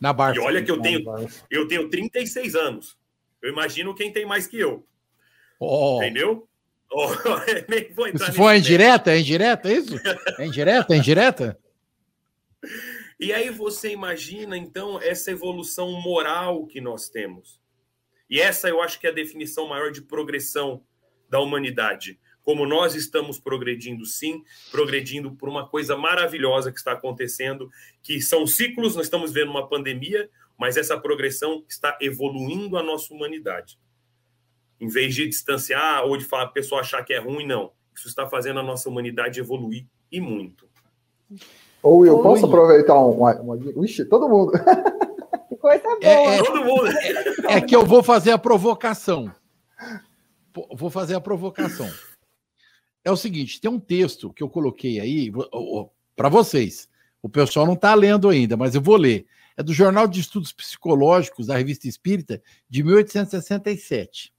[0.02, 0.42] Na Barça.
[0.42, 1.02] E olha que eu tenho,
[1.50, 2.99] eu tenho 36 anos.
[3.42, 4.86] Eu imagino quem tem mais que eu.
[5.60, 5.98] Oh.
[5.98, 6.48] Entendeu?
[6.92, 7.08] Oh,
[8.18, 9.96] Se for indireta, é indireta, é isso?
[10.38, 11.60] É indireta, é indireta?
[13.20, 17.60] E aí você imagina, então, essa evolução moral que nós temos.
[18.30, 20.84] E essa eu acho que é a definição maior de progressão
[21.30, 27.70] da humanidade como nós estamos progredindo, sim, progredindo por uma coisa maravilhosa que está acontecendo,
[28.02, 30.28] que são ciclos, nós estamos vendo uma pandemia,
[30.60, 33.80] mas essa progressão está evoluindo a nossa humanidade.
[34.80, 37.72] Em vez de distanciar ou de falar a pessoa achar que é ruim, não.
[37.96, 40.68] Isso está fazendo a nossa humanidade evoluir e muito.
[41.82, 43.86] Ou eu posso aproveitar uma, uma...
[43.86, 44.52] Ixi, todo mundo.
[45.60, 46.00] Coisa boa.
[46.02, 46.88] É, é, todo mundo.
[46.88, 49.34] É, é que eu vou fazer a provocação.
[50.74, 51.90] Vou fazer a provocação
[53.04, 55.32] é o seguinte: tem um texto que eu coloquei aí
[56.16, 56.88] para vocês.
[57.22, 59.26] O pessoal não está lendo ainda, mas eu vou ler.
[59.60, 64.32] É do Jornal de Estudos Psicológicos da Revista Espírita, de 1867.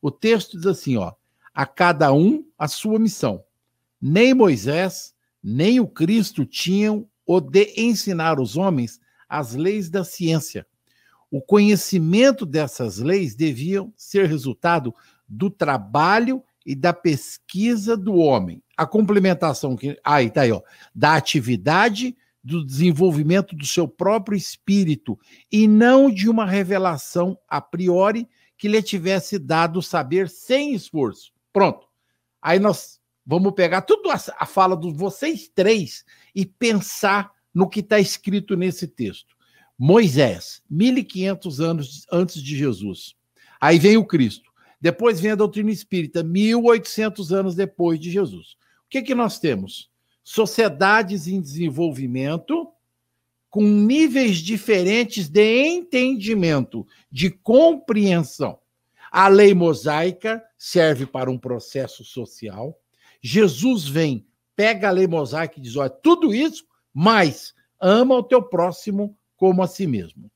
[0.00, 1.14] O texto diz assim: ó,
[1.52, 3.42] a cada um a sua missão.
[4.00, 10.64] Nem Moisés, nem o Cristo tinham o de ensinar os homens as leis da ciência.
[11.28, 14.94] O conhecimento dessas leis deviam ser resultado
[15.28, 18.62] do trabalho e da pesquisa do homem.
[18.76, 20.62] A complementação que aí tá aí, ó,
[20.94, 22.16] da atividade
[22.48, 25.18] do desenvolvimento do seu próprio espírito
[25.52, 31.30] e não de uma revelação a priori que lhe tivesse dado saber sem esforço.
[31.52, 31.86] Pronto.
[32.40, 37.80] Aí nós vamos pegar tudo a, a fala dos vocês três e pensar no que
[37.80, 39.36] está escrito nesse texto.
[39.78, 43.14] Moisés, 1500 anos antes de Jesus.
[43.60, 44.50] Aí vem o Cristo.
[44.80, 48.52] Depois vem a doutrina espírita, 1800 anos depois de Jesus.
[48.86, 49.90] O que, que nós temos?
[50.30, 52.70] Sociedades em desenvolvimento
[53.48, 58.58] com níveis diferentes de entendimento, de compreensão.
[59.10, 62.78] A lei mosaica serve para um processo social.
[63.22, 68.42] Jesus vem, pega a lei mosaica e diz: olha, tudo isso, mas ama o teu
[68.42, 70.30] próximo como a si mesmo.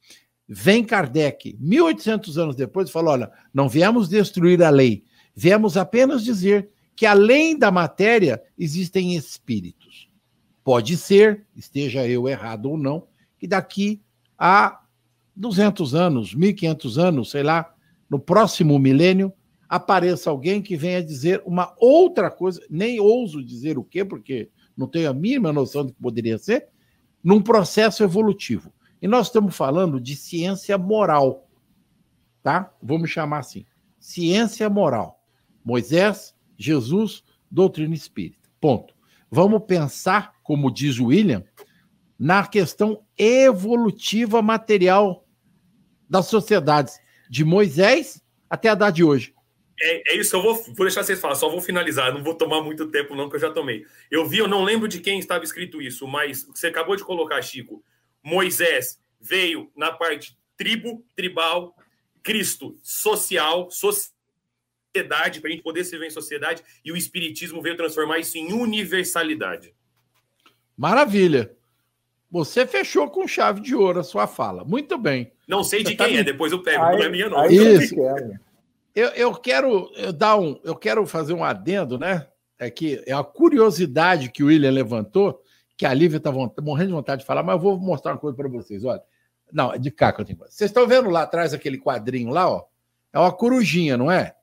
[0.48, 6.24] Vem Kardec, 1800 anos depois, e fala: olha, não viemos destruir a lei, viemos apenas
[6.24, 10.08] dizer que além da matéria existem espíritos.
[10.64, 13.06] Pode ser, esteja eu errado ou não,
[13.38, 14.00] que daqui
[14.38, 14.80] a
[15.34, 17.74] 200 anos, 1500 anos, sei lá,
[18.08, 19.32] no próximo milênio,
[19.68, 24.86] apareça alguém que venha dizer uma outra coisa, nem ouso dizer o quê, porque não
[24.86, 26.68] tenho a mínima noção do que poderia ser,
[27.24, 28.72] num processo evolutivo.
[29.00, 31.48] E nós estamos falando de ciência moral,
[32.42, 32.72] tá?
[32.82, 33.64] Vamos chamar assim.
[33.98, 35.20] Ciência moral.
[35.64, 38.48] Moisés, Jesus, doutrina espírita.
[38.60, 38.94] Ponto.
[39.30, 41.44] Vamos pensar, como diz William,
[42.18, 45.26] na questão evolutiva material
[46.08, 49.34] das sociedades, de Moisés até a data de hoje.
[49.80, 52.62] É, é, isso, eu vou, vou deixar vocês falar, só vou finalizar, não vou tomar
[52.62, 53.84] muito tempo, não, que eu já tomei.
[54.10, 57.40] Eu vi, eu não lembro de quem estava escrito isso, mas você acabou de colocar,
[57.42, 57.82] Chico.
[58.22, 61.74] Moisés veio na parte tribo, tribal,
[62.22, 63.70] Cristo, social,
[64.92, 68.36] sociedade, para a gente poder se ver em sociedade, e o Espiritismo veio transformar isso
[68.36, 69.74] em universalidade.
[70.76, 71.52] Maravilha.
[72.30, 74.64] Você fechou com chave de ouro a sua fala.
[74.64, 75.32] Muito bem.
[75.46, 77.44] Não sei Você de tá quem é, depois eu pego, aí, não é minha, não.
[77.46, 77.94] Isso.
[78.94, 82.26] Eu, eu quero eu dar um, eu quero fazer um adendo, né?
[82.58, 85.42] É que é a curiosidade que o William levantou
[85.76, 88.36] que a Lívia está morrendo de vontade de falar, mas eu vou mostrar uma coisa
[88.36, 88.84] para vocês.
[88.84, 89.02] Olha,
[89.52, 90.38] não, é de cá que eu tenho.
[90.38, 92.64] Vocês estão vendo lá atrás aquele quadrinho lá, ó?
[93.12, 94.34] É uma corujinha, não é?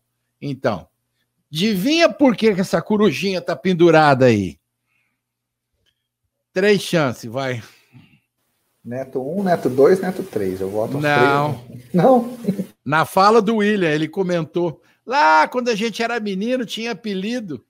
[0.42, 0.88] Então,
[1.52, 4.58] adivinha por que essa corujinha está pendurada aí?
[6.54, 7.62] Três chances, vai.
[8.84, 10.62] Neto 1, um, Neto 2, Neto 3.
[10.62, 11.64] Eu voto Não.
[11.66, 11.94] Três.
[11.94, 12.38] Não.
[12.84, 14.82] Na fala do William, ele comentou.
[15.06, 17.64] Lá, quando a gente era menino, tinha apelido.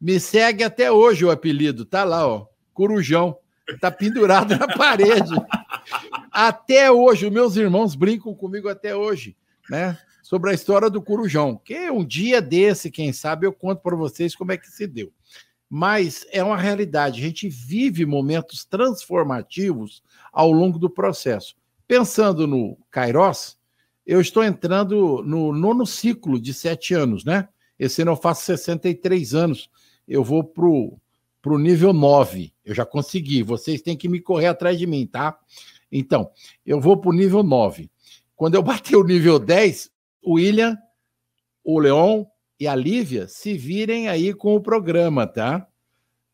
[0.00, 1.84] Me segue até hoje o apelido.
[1.84, 3.36] Tá lá, ó corujão.
[3.68, 5.30] Está pendurado na parede.
[6.30, 9.36] Até hoje, os meus irmãos brincam comigo até hoje,
[9.68, 9.96] né?
[10.32, 14.34] Sobre a história do Corujão, que um dia desse, quem sabe, eu conto para vocês
[14.34, 15.12] como é que se deu.
[15.68, 20.02] Mas é uma realidade, a gente vive momentos transformativos
[20.32, 21.54] ao longo do processo.
[21.86, 23.58] Pensando no Kairos,
[24.06, 27.46] eu estou entrando no nono ciclo de sete anos, né?
[27.78, 29.68] Esse ano eu faço 63 anos,
[30.08, 34.78] eu vou para o nível 9, eu já consegui, vocês têm que me correr atrás
[34.78, 35.38] de mim, tá?
[35.92, 36.30] Então,
[36.64, 37.90] eu vou para o nível 9.
[38.34, 39.91] Quando eu bater o nível 10,
[40.22, 40.78] o William,
[41.64, 42.24] o Leon
[42.58, 45.66] e a Lívia se virem aí com o programa, tá?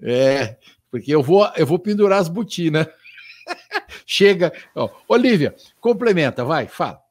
[0.01, 0.57] É,
[0.91, 2.87] porque eu vou, eu vou pendurar as botinas.
[4.07, 4.53] Chega.
[4.75, 7.03] Ó, Olivia, complementa, vai, fala.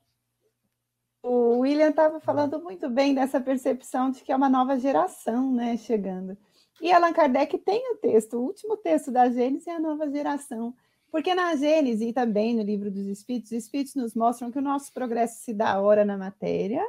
[1.21, 5.75] O William estava falando muito bem dessa percepção de que é uma nova geração né,
[5.77, 6.37] chegando.
[6.81, 10.73] E Allan Kardec tem o texto, o último texto da Gênesis é a nova geração.
[11.11, 14.61] Porque na Gênesis e também no livro dos Espíritos, os Espíritos nos mostram que o
[14.61, 16.85] nosso progresso se dá ora na matéria,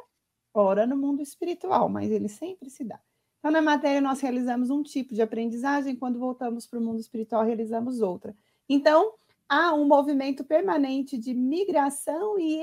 [0.53, 3.01] ora no mundo espiritual, mas ele sempre se dá.
[3.39, 7.45] Então, na matéria, nós realizamos um tipo de aprendizagem, quando voltamos para o mundo espiritual,
[7.45, 8.35] realizamos outra.
[8.69, 9.13] Então,
[9.49, 12.61] há um movimento permanente de migração e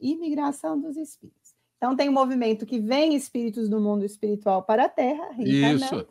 [0.00, 1.54] imigração dos espíritos.
[1.76, 5.28] Então, tem um movimento que vem espíritos do mundo espiritual para a Terra.
[5.38, 6.06] Isso.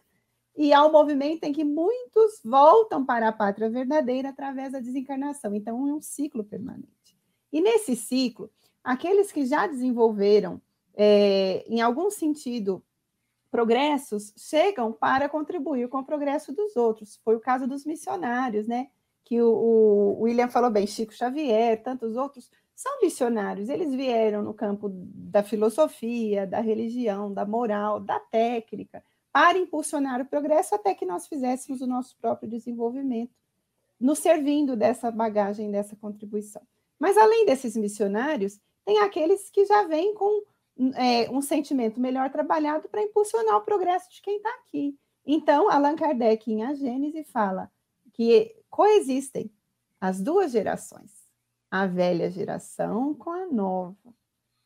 [0.58, 5.54] E há um movimento em que muitos voltam para a pátria verdadeira através da desencarnação.
[5.54, 7.18] Então, é um ciclo permanente.
[7.52, 8.50] E nesse ciclo,
[8.84, 10.62] aqueles que já desenvolveram,
[10.94, 12.84] é, em algum sentido,
[13.52, 17.20] progressos, chegam para contribuir com o progresso dos outros.
[17.24, 18.90] Foi o caso dos missionários, né?
[19.24, 23.70] Que o, o William falou bem, Chico Xavier, tantos outros, são missionários.
[23.70, 29.02] Eles vieram no campo da filosofia, da religião, da moral, da técnica,
[29.36, 33.36] para impulsionar o progresso até que nós fizéssemos o nosso próprio desenvolvimento,
[34.00, 36.62] nos servindo dessa bagagem, dessa contribuição.
[36.98, 40.42] Mas além desses missionários, tem aqueles que já vêm com
[40.96, 44.98] é, um sentimento melhor trabalhado para impulsionar o progresso de quem está aqui.
[45.26, 47.70] Então, Allan Kardec, em A Gênese, fala
[48.14, 49.52] que coexistem
[50.00, 51.12] as duas gerações,
[51.70, 54.14] a velha geração com a nova.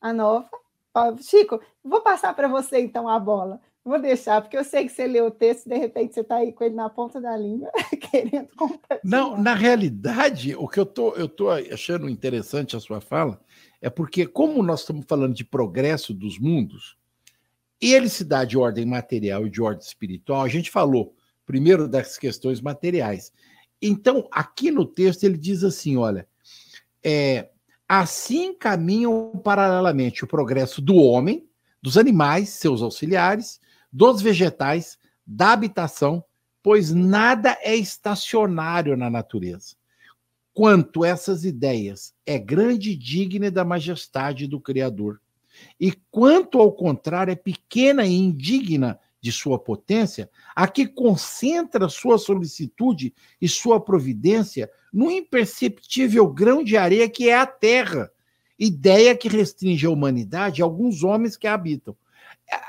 [0.00, 0.48] A nova.
[1.22, 3.60] Chico, vou passar para você então a bola.
[3.82, 6.52] Vou deixar, porque eu sei que você leu o texto, de repente você está aí
[6.52, 7.70] com ele na ponta da língua,
[8.10, 9.00] querendo compartilhar.
[9.02, 13.40] Não, na realidade, o que eu tô, tô achando interessante a sua fala
[13.80, 16.98] é porque, como nós estamos falando de progresso dos mundos,
[17.80, 21.14] ele se dá de ordem material e de ordem espiritual, a gente falou
[21.46, 23.32] primeiro das questões materiais.
[23.80, 26.28] Então, aqui no texto, ele diz assim: olha,
[27.02, 27.48] é,
[27.88, 31.48] assim caminham paralelamente o progresso do homem,
[31.82, 33.58] dos animais, seus auxiliares,
[33.92, 36.24] dos vegetais, da habitação,
[36.62, 39.76] pois nada é estacionário na natureza.
[40.52, 45.20] Quanto essas ideias é grande e digna da majestade do Criador,
[45.78, 52.18] e quanto ao contrário é pequena e indigna de sua potência, a que concentra sua
[52.18, 58.10] solicitude e sua providência no imperceptível grão de areia que é a terra,
[58.58, 61.96] ideia que restringe a humanidade a alguns homens que a habitam.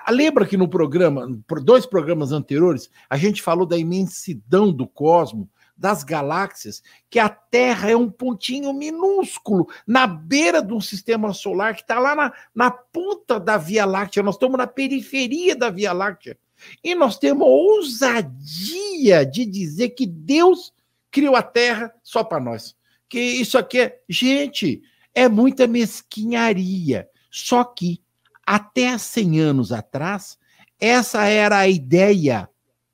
[0.09, 1.27] Lembra que no programa,
[1.63, 7.89] dois programas anteriores, a gente falou da imensidão do cosmos, das galáxias, que a Terra
[7.89, 12.69] é um pontinho minúsculo na beira de um sistema solar que está lá na, na
[12.69, 14.21] ponta da Via Láctea.
[14.21, 16.37] Nós estamos na periferia da Via Láctea.
[16.83, 20.71] E nós temos a ousadia de dizer que Deus
[21.09, 22.75] criou a Terra só para nós.
[23.09, 23.99] Que isso aqui é.
[24.07, 24.83] Gente,
[25.15, 27.09] é muita mesquinharia.
[27.31, 28.01] Só que
[28.45, 30.37] até 100 anos atrás,
[30.79, 32.49] essa era a ideia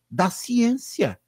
[0.10, 1.20] da ciência.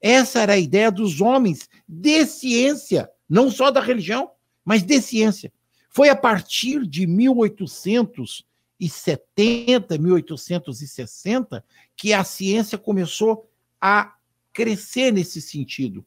[0.00, 4.32] Essa era a ideia dos homens de ciência, não só da religião,
[4.64, 5.52] mas de ciência.
[5.88, 11.64] Foi a partir de 1870, 1860,
[11.96, 13.48] que a ciência começou
[13.80, 14.12] a
[14.52, 16.04] crescer nesse sentido.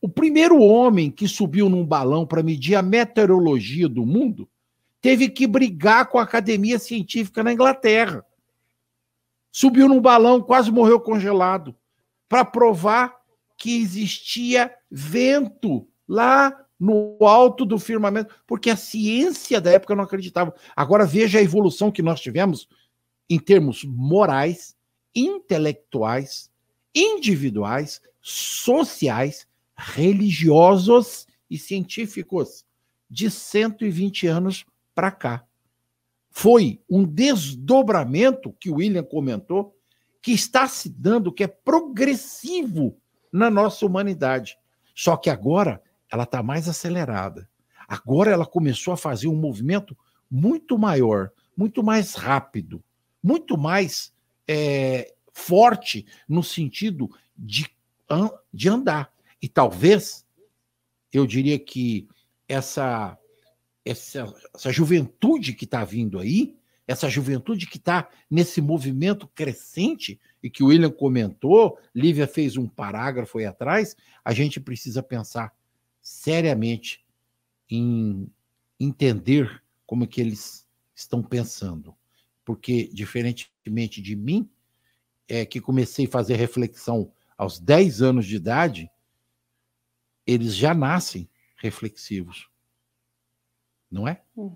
[0.00, 4.48] O primeiro homem que subiu num balão para medir a meteorologia do mundo
[5.04, 8.24] teve que brigar com a academia científica na Inglaterra.
[9.52, 11.76] Subiu num balão, quase morreu congelado,
[12.26, 13.14] para provar
[13.54, 20.54] que existia vento lá no alto do firmamento, porque a ciência da época não acreditava.
[20.74, 22.66] Agora veja a evolução que nós tivemos
[23.28, 24.74] em termos morais,
[25.14, 26.50] intelectuais,
[26.94, 29.46] individuais, sociais,
[29.76, 32.64] religiosos e científicos
[33.10, 35.44] de 120 anos para cá.
[36.30, 39.76] Foi um desdobramento que o William comentou,
[40.20, 42.98] que está se dando, que é progressivo
[43.32, 44.56] na nossa humanidade.
[44.94, 47.48] Só que agora ela está mais acelerada.
[47.86, 49.96] Agora ela começou a fazer um movimento
[50.30, 52.82] muito maior, muito mais rápido,
[53.22, 54.12] muito mais
[54.48, 57.68] é, forte no sentido de,
[58.52, 59.12] de andar.
[59.42, 60.26] E talvez,
[61.12, 62.08] eu diria que
[62.48, 63.18] essa,
[63.84, 66.56] essa, essa juventude que está vindo aí,
[66.86, 72.68] essa juventude que está nesse movimento crescente, e que o William comentou, Lívia fez um
[72.68, 75.54] parágrafo aí atrás, a gente precisa pensar
[76.02, 77.02] seriamente
[77.70, 78.30] em
[78.78, 81.94] entender como é que eles estão pensando.
[82.44, 84.46] Porque, diferentemente de mim,
[85.26, 88.90] é que comecei a fazer reflexão aos 10 anos de idade,
[90.26, 91.26] eles já nascem
[91.56, 92.50] reflexivos.
[93.94, 94.20] Não é?
[94.36, 94.50] Hum.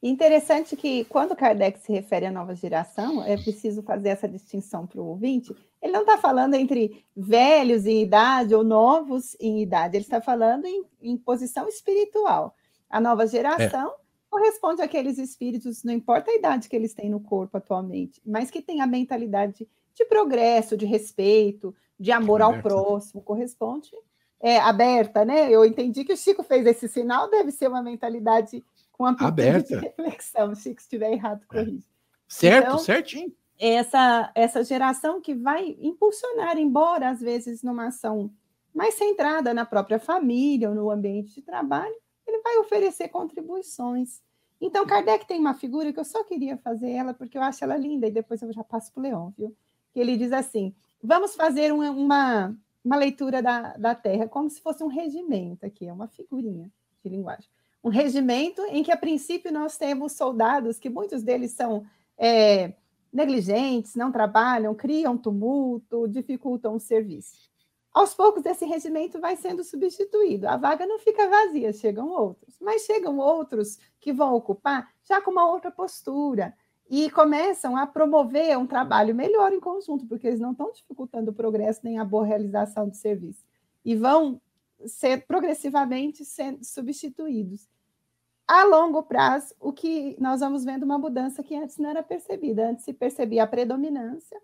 [0.00, 5.00] Interessante que, quando Kardec se refere à nova geração, é preciso fazer essa distinção para
[5.00, 5.54] o ouvinte.
[5.82, 10.66] Ele não está falando entre velhos em idade ou novos em idade, ele está falando
[10.66, 12.54] em, em, posição espiritual.
[12.88, 13.94] A nova geração é.
[14.30, 18.62] corresponde àqueles espíritos, não importa a idade que eles têm no corpo atualmente, mas que
[18.62, 23.90] têm a mentalidade de progresso, de respeito, de amor ao próximo, corresponde
[24.40, 25.50] é, aberta, né?
[25.50, 29.76] Eu entendi que o Chico fez esse sinal, deve ser uma mentalidade com amplitude Aberta.
[29.76, 30.54] de reflexão.
[30.54, 31.46] Se estiver errado, é.
[31.46, 31.86] corrija.
[32.26, 33.32] Certo, então, certinho.
[33.58, 38.30] Essa, essa geração que vai impulsionar, embora às vezes numa ação
[38.74, 41.94] mais centrada na própria família ou no ambiente de trabalho,
[42.26, 44.22] ele vai oferecer contribuições.
[44.60, 47.76] Então, Kardec tem uma figura que eu só queria fazer ela porque eu acho ela
[47.76, 49.56] linda e depois eu já passo para o Leon, viu?
[49.92, 54.60] Que ele diz assim: vamos fazer uma, uma, uma leitura da, da Terra como se
[54.60, 56.70] fosse um regimento aqui, é uma figurinha
[57.02, 57.48] de linguagem
[57.82, 61.84] um regimento em que, a princípio, nós temos soldados que muitos deles são
[62.16, 62.74] é,
[63.12, 67.50] negligentes, não trabalham, criam tumulto, dificultam o serviço.
[67.92, 70.46] Aos poucos, esse regimento vai sendo substituído.
[70.46, 72.56] A vaga não fica vazia, chegam outros.
[72.60, 76.54] Mas chegam outros que vão ocupar já com uma outra postura
[76.90, 81.34] e começam a promover um trabalho melhor em conjunto, porque eles não estão dificultando o
[81.34, 83.44] progresso nem a boa realização do serviço.
[83.84, 84.40] E vão
[84.84, 87.68] ser progressivamente sendo substituídos.
[88.44, 92.68] A longo prazo, o que nós vamos vendo uma mudança que antes não era percebida.
[92.68, 94.42] Antes se percebia a predominância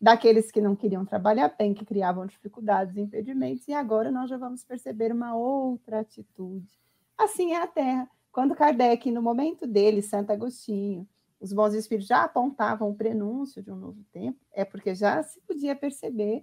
[0.00, 4.36] daqueles que não queriam trabalhar bem, que criavam dificuldades e impedimentos, e agora nós já
[4.36, 6.68] vamos perceber uma outra atitude.
[7.16, 8.10] Assim é a Terra.
[8.32, 11.08] Quando Kardec, no momento dele, Santo Agostinho,
[11.44, 15.38] os bons espíritos já apontavam o prenúncio de um novo tempo, é porque já se
[15.42, 16.42] podia perceber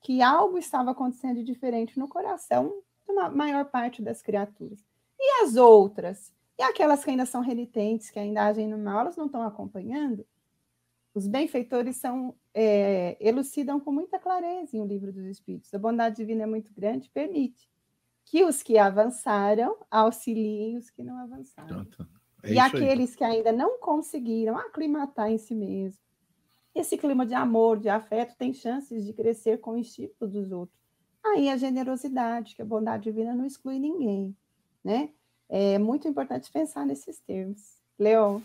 [0.00, 2.72] que algo estava acontecendo diferente no coração
[3.04, 4.78] da maior parte das criaturas.
[5.18, 6.32] E as outras?
[6.56, 10.24] E aquelas que ainda são renitentes, que ainda agem no mal, elas não estão acompanhando?
[11.12, 15.74] Os benfeitores são, é, elucidam com muita clareza em o livro dos Espíritos.
[15.74, 17.68] A bondade divina é muito grande, permite
[18.24, 21.84] que os que avançaram auxiliem os que não avançaram.
[22.42, 23.16] É e aqueles aí.
[23.16, 25.98] que ainda não conseguiram aclimatar em si mesmo,
[26.74, 30.78] esse clima de amor, de afeto, tem chances de crescer com o estímulo dos outros.
[31.24, 34.36] Aí a generosidade, que a bondade divina não exclui ninguém,
[34.84, 35.10] né?
[35.48, 37.78] É muito importante pensar nesses termos.
[37.98, 38.40] Leon.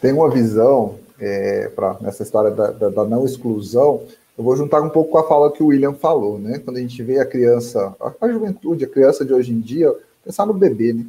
[0.00, 4.06] Tem uma visão é, para nessa história da, da, da, não exclusão.
[4.38, 6.60] Eu vou juntar um pouco com a fala que o William falou, né?
[6.60, 9.92] Quando a gente vê a criança, a, a juventude, a criança de hoje em dia,
[10.24, 11.04] pensar no bebê, né?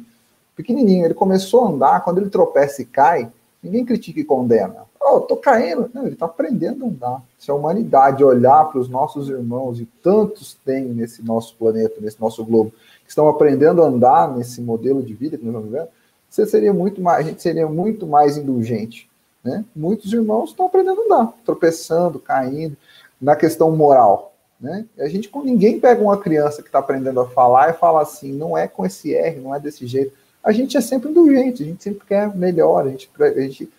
[0.56, 3.30] Pequenininho, ele começou a andar, quando ele tropeça e cai,
[3.62, 5.90] ninguém critica e condena oh, tô caindo.
[5.92, 7.22] Não, ele está aprendendo a andar.
[7.38, 12.20] Se a humanidade olhar para os nossos irmãos, e tantos tem nesse nosso planeta, nesse
[12.20, 12.72] nosso globo,
[13.04, 15.88] que estão aprendendo a andar nesse modelo de vida que nós estamos vivendo,
[16.28, 19.10] você seria muito mais, a gente seria muito mais indulgente.
[19.44, 19.64] Né?
[19.74, 22.76] Muitos irmãos estão aprendendo a andar, tropeçando, caindo,
[23.20, 24.32] na questão moral.
[24.58, 24.86] Né?
[24.98, 28.56] A gente, ninguém pega uma criança que está aprendendo a falar e fala assim, não
[28.56, 30.12] é com esse R, não é desse jeito.
[30.42, 33.70] A gente é sempre indulgente, a gente sempre quer melhor, a gente, a gente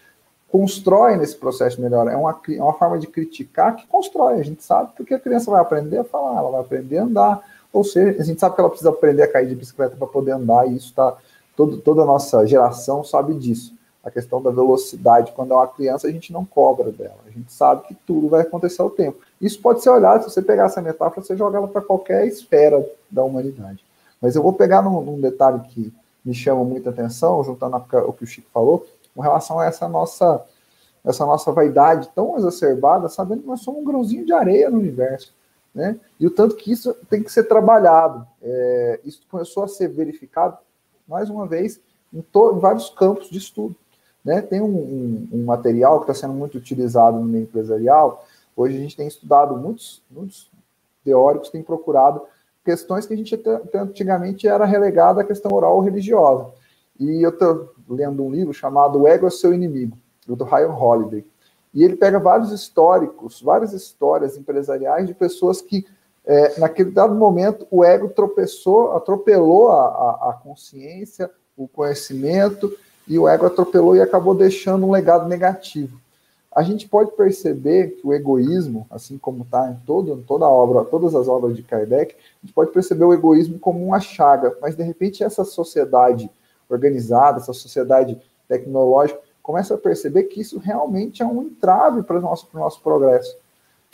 [0.49, 2.11] constrói nesse processo de melhora.
[2.11, 4.39] É uma, é uma forma de criticar que constrói.
[4.39, 7.43] A gente sabe porque a criança vai aprender a falar, ela vai aprender a andar.
[7.73, 10.31] Ou seja, a gente sabe que ela precisa aprender a cair de bicicleta para poder
[10.31, 11.17] andar, e isso está.
[11.55, 13.73] Toda a nossa geração sabe disso.
[14.03, 17.19] A questão da velocidade, quando é uma criança, a gente não cobra dela.
[17.27, 19.19] A gente sabe que tudo vai acontecer ao tempo.
[19.39, 22.83] Isso pode ser olhado, se você pegar essa metáfora, você joga ela para qualquer esfera
[23.09, 23.83] da humanidade.
[24.21, 25.93] Mas eu vou pegar num, num detalhe que
[26.23, 30.45] me chama muita atenção, juntando o que o Chico falou, com relação a essa nossa
[31.03, 35.33] essa nossa vaidade tão exacerbada, sabendo que nós somos um grãozinho de areia no universo,
[35.75, 35.99] né?
[36.17, 38.25] E o tanto que isso tem que ser trabalhado.
[38.41, 40.57] É, isso começou a ser verificado,
[41.05, 41.81] mais uma vez,
[42.13, 43.75] em, em vários campos de estudo.
[44.23, 44.41] Né?
[44.41, 48.25] Tem um, um, um material que está sendo muito utilizado no meio empresarial.
[48.55, 50.49] Hoje a gente tem estudado, muitos, muitos
[51.03, 52.21] teóricos têm procurado
[52.63, 53.41] questões que a gente
[53.75, 56.51] antigamente era relegada à questão oral ou religiosa.
[56.99, 59.97] E eu estou lendo um livro chamado O Ego é Seu Inimigo,
[60.27, 61.25] do Ryan Holiday.
[61.73, 65.85] E ele pega vários históricos, várias histórias empresariais de pessoas que,
[66.23, 72.71] é, naquele dado momento, o ego tropeçou, atropelou a, a, a consciência, o conhecimento,
[73.07, 75.99] e o ego atropelou e acabou deixando um legado negativo.
[76.55, 80.83] A gente pode perceber que o egoísmo, assim como está em todo, toda a obra,
[80.85, 84.75] todas as obras de Kardec, a gente pode perceber o egoísmo como uma chaga, mas
[84.75, 86.29] de repente essa sociedade
[86.69, 92.21] organizada, essa sociedade tecnológica, começa a perceber que isso realmente é um entrave para o
[92.21, 93.35] nosso, para o nosso progresso.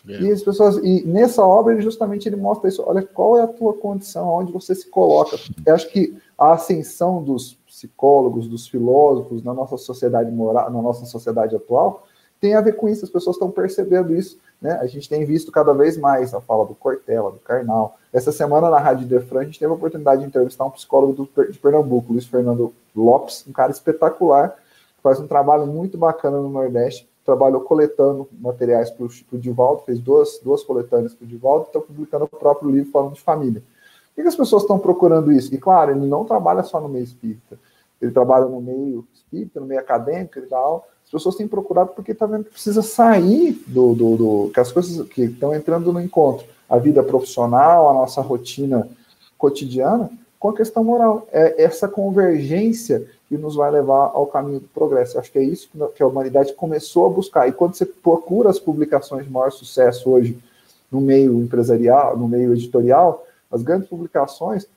[0.08, 0.22] É.
[0.22, 2.84] E as pessoas, e nessa obra ele justamente ele mostra isso.
[2.86, 5.38] Olha qual é a tua condição, onde você se coloca.
[5.66, 11.06] Eu acho que a ascensão dos psicólogos, dos filósofos na nossa sociedade moral, na nossa
[11.06, 12.06] sociedade atual,
[12.40, 13.06] tem a ver com isso.
[13.06, 14.40] As pessoas estão percebendo isso.
[14.62, 14.72] Né?
[14.82, 17.98] A gente tem visto cada vez mais a fala do Cortella, do Karnal.
[18.12, 21.52] Essa semana na Rádio Defran a gente teve a oportunidade de entrevistar um psicólogo do,
[21.52, 24.56] de Pernambuco, Luiz Fernando Lopes, um cara espetacular
[25.02, 30.40] faz um trabalho muito bacana no Nordeste, trabalhou coletando materiais para o Divaldo, fez duas,
[30.44, 33.64] duas coletâneas para o Divaldo, está publicando o próprio livro falando de família.
[34.16, 35.54] Por que as pessoas estão procurando isso?
[35.54, 37.58] E claro, ele não trabalha só no meio espírita,
[38.02, 40.88] ele trabalha no meio espírita, no meio acadêmico e tal.
[41.10, 44.72] As pessoas têm procurado porque está vendo que precisa sair do, do, do que as
[44.72, 48.88] coisas que estão entrando no encontro, a vida profissional, a nossa rotina
[49.36, 51.28] cotidiana, com a questão moral.
[51.32, 55.18] É essa convergência que nos vai levar ao caminho do progresso.
[55.18, 57.50] Eu acho que é isso que a humanidade começou a buscar.
[57.50, 60.38] E quando você procura as publicações de maior sucesso hoje
[60.92, 64.68] no meio empresarial, no meio editorial, as grandes publicações,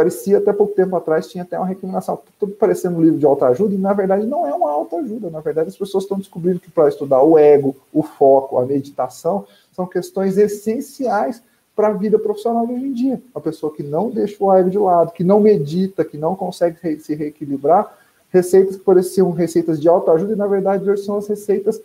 [0.00, 3.74] parecia até pouco tempo atrás, tinha até uma recriminação, tudo parecendo um livro de autoajuda,
[3.74, 6.88] e na verdade não é uma autoajuda, na verdade as pessoas estão descobrindo que para
[6.88, 11.42] estudar o ego, o foco, a meditação, são questões essenciais
[11.76, 13.20] para a vida profissional hoje em dia.
[13.34, 16.98] A pessoa que não deixa o ego de lado, que não medita, que não consegue
[16.98, 17.94] se reequilibrar,
[18.30, 21.78] receitas que pareciam receitas de autoajuda e, na verdade, hoje são as receitas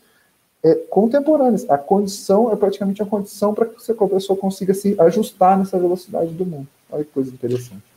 [0.64, 1.70] é, contemporâneas.
[1.70, 6.32] A condição é praticamente a condição para que a pessoa consiga se ajustar nessa velocidade
[6.32, 6.68] do mundo.
[6.90, 7.95] Olha que coisa interessante.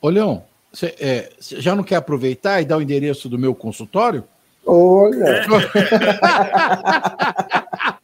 [0.00, 4.24] Ô, Leão, você é, já não quer aproveitar e dar o endereço do meu consultório?
[4.64, 5.44] Olha!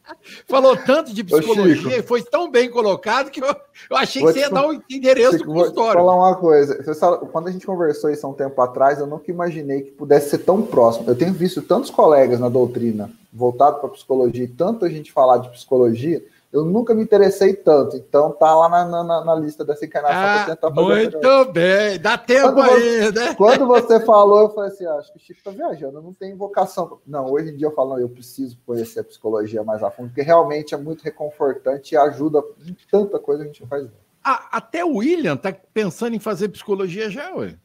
[0.47, 3.55] Falou tanto de psicologia e foi tão bem colocado que eu,
[3.89, 6.01] eu achei vou que você ia dar o um endereço do consultório.
[6.01, 6.93] Vou falar uma coisa.
[6.93, 10.29] Sabe, quando a gente conversou isso há um tempo atrás, eu nunca imaginei que pudesse
[10.29, 11.09] ser tão próximo.
[11.09, 15.49] Eu tenho visto tantos colegas na doutrina voltado para psicologia e tanta gente falar de
[15.49, 16.23] psicologia
[16.53, 20.45] eu nunca me interessei tanto, então tá lá na, na, na lista dessa encarnação ah,
[20.45, 21.11] tentar fazer.
[21.11, 23.33] Muito bem, dá tempo quando aí, você, né?
[23.33, 26.37] Quando você falou, eu falei assim: ah, acho que o Chico tá viajando, não tem
[26.37, 26.99] vocação.
[27.07, 30.09] Não, hoje em dia eu falo, não, eu preciso conhecer a psicologia mais a fundo,
[30.09, 33.87] porque realmente é muito reconfortante e ajuda em tanta coisa que a gente faz.
[34.23, 37.55] Ah, até o William tá pensando em fazer psicologia já, ué.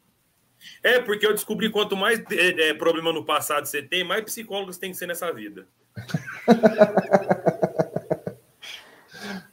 [0.82, 4.78] É, porque eu descobri quanto mais é, é, problema no passado você tem, mais psicólogos
[4.78, 5.66] tem que ser nessa vida.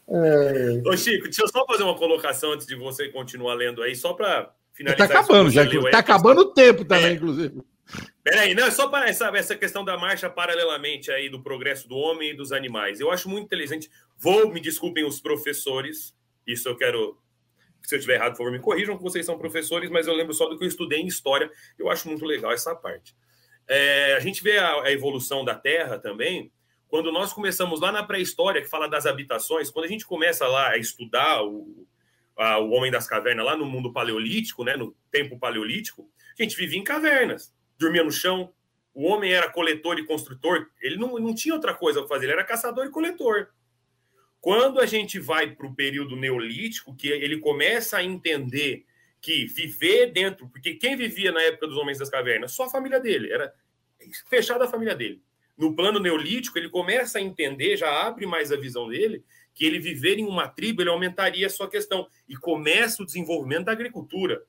[0.07, 0.81] É...
[0.87, 4.13] Ô, Chico, deixa eu só fazer uma colocação antes de você continuar lendo aí, só
[4.13, 5.07] para finalizar.
[5.07, 7.11] Está acabando, já que está acabando o tempo também, é.
[7.13, 7.61] inclusive.
[8.23, 11.95] Peraí, não, é só para essa, essa questão da marcha paralelamente aí do progresso do
[11.95, 12.99] homem e dos animais.
[12.99, 13.89] Eu acho muito inteligente.
[14.17, 17.19] Vou, me desculpem os professores, isso eu quero.
[17.83, 20.33] Se eu estiver errado, por favor, me corrijam, que vocês são professores, mas eu lembro
[20.33, 21.51] só do que eu estudei em história.
[21.77, 23.15] Eu acho muito legal essa parte.
[23.67, 26.51] É, a gente vê a, a evolução da Terra também,
[26.95, 30.69] quando nós começamos lá na pré-história, que fala das habitações, quando a gente começa lá
[30.69, 31.85] a estudar o,
[32.37, 36.55] a, o homem das cavernas lá no mundo paleolítico, né, no tempo paleolítico, a gente
[36.55, 38.53] vivia em cavernas, dormia no chão.
[38.93, 42.31] O homem era coletor e construtor, ele não, não tinha outra coisa para fazer, ele
[42.31, 43.49] era caçador e coletor.
[44.39, 48.85] Quando a gente vai para o período neolítico, que ele começa a entender
[49.19, 52.53] que viver dentro, porque quem vivia na época dos homens das cavernas?
[52.53, 53.53] Só a família dele, era
[54.29, 55.21] fechada a família dele
[55.57, 59.79] no plano neolítico, ele começa a entender, já abre mais a visão dele, que ele
[59.79, 62.07] viver em uma tribo, ele aumentaria a sua questão.
[62.27, 64.43] E começa o desenvolvimento da agricultura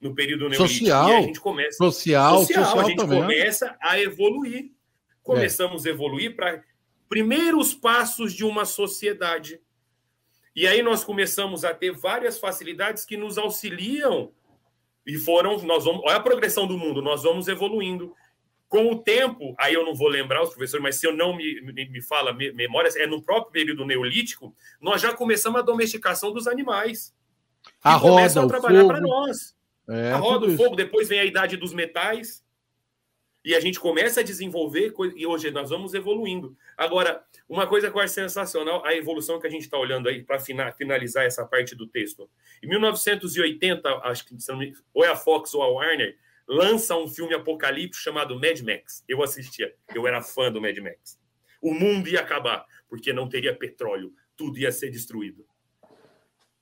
[0.00, 0.68] no período neolítico.
[0.68, 3.20] Social, e a gente começa, social, social, social a gente também.
[3.20, 4.72] começa a evoluir.
[5.22, 5.88] Começamos é.
[5.88, 6.62] a evoluir para
[7.08, 9.60] primeiros passos de uma sociedade.
[10.56, 14.30] E aí nós começamos a ter várias facilidades que nos auxiliam
[15.06, 18.14] e foram, nós vamos, olha a progressão do mundo, nós vamos evoluindo.
[18.74, 21.60] Com o tempo, aí eu não vou lembrar os professores, mas se eu não me,
[21.60, 26.48] me, me fala memórias, é no próprio período neolítico, nós já começamos a domesticação dos
[26.48, 27.14] animais.
[27.80, 29.54] A roda, começam a trabalhar para nós.
[29.88, 32.42] É, a roda, o fogo, depois vem a idade dos metais.
[33.44, 36.56] E a gente começa a desenvolver, e hoje nós vamos evoluindo.
[36.76, 40.24] Agora, uma coisa que eu acho sensacional, a evolução que a gente está olhando aí,
[40.24, 40.40] para
[40.72, 42.28] finalizar essa parte do texto.
[42.60, 44.36] Em 1980, acho que
[44.92, 49.04] ou é a Fox ou a Warner, lança um filme apocalipse chamado Mad Max.
[49.08, 51.18] Eu assistia, eu era fã do Mad Max.
[51.60, 55.46] O mundo ia acabar, porque não teria petróleo, tudo ia ser destruído.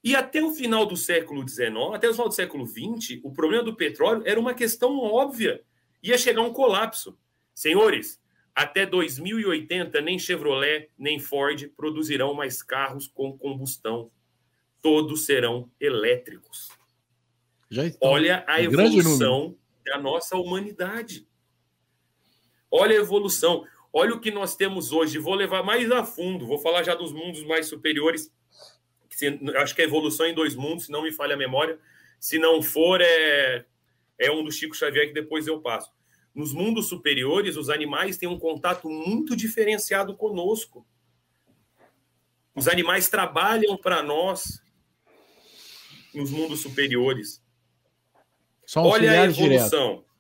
[0.04, 3.62] E até o final do século XIX, até o final do século XX, o problema
[3.62, 5.62] do petróleo era uma questão óbvia.
[6.02, 7.16] Ia chegar um colapso.
[7.54, 8.20] Senhores,
[8.54, 14.10] até 2080, nem Chevrolet, nem Ford produzirão mais carros com combustão.
[14.80, 16.68] Todos serão elétricos.
[18.00, 21.26] Olha a evolução da nossa humanidade.
[22.70, 23.66] Olha a evolução.
[23.92, 25.18] Olha o que nós temos hoje.
[25.18, 26.46] Vou levar mais a fundo.
[26.46, 28.32] Vou falar já dos mundos mais superiores.
[29.56, 31.78] Acho que a evolução em dois mundos, se não me falha a memória.
[32.18, 33.66] Se não for, é,
[34.18, 35.92] é um do Chico Xavier que depois eu passo.
[36.34, 40.86] Nos mundos superiores, os animais têm um contato muito diferenciado conosco.
[42.54, 44.62] Os animais trabalham para nós
[46.14, 47.41] nos mundos superiores.
[48.76, 49.88] Olha a evolução.
[49.90, 50.12] Direto.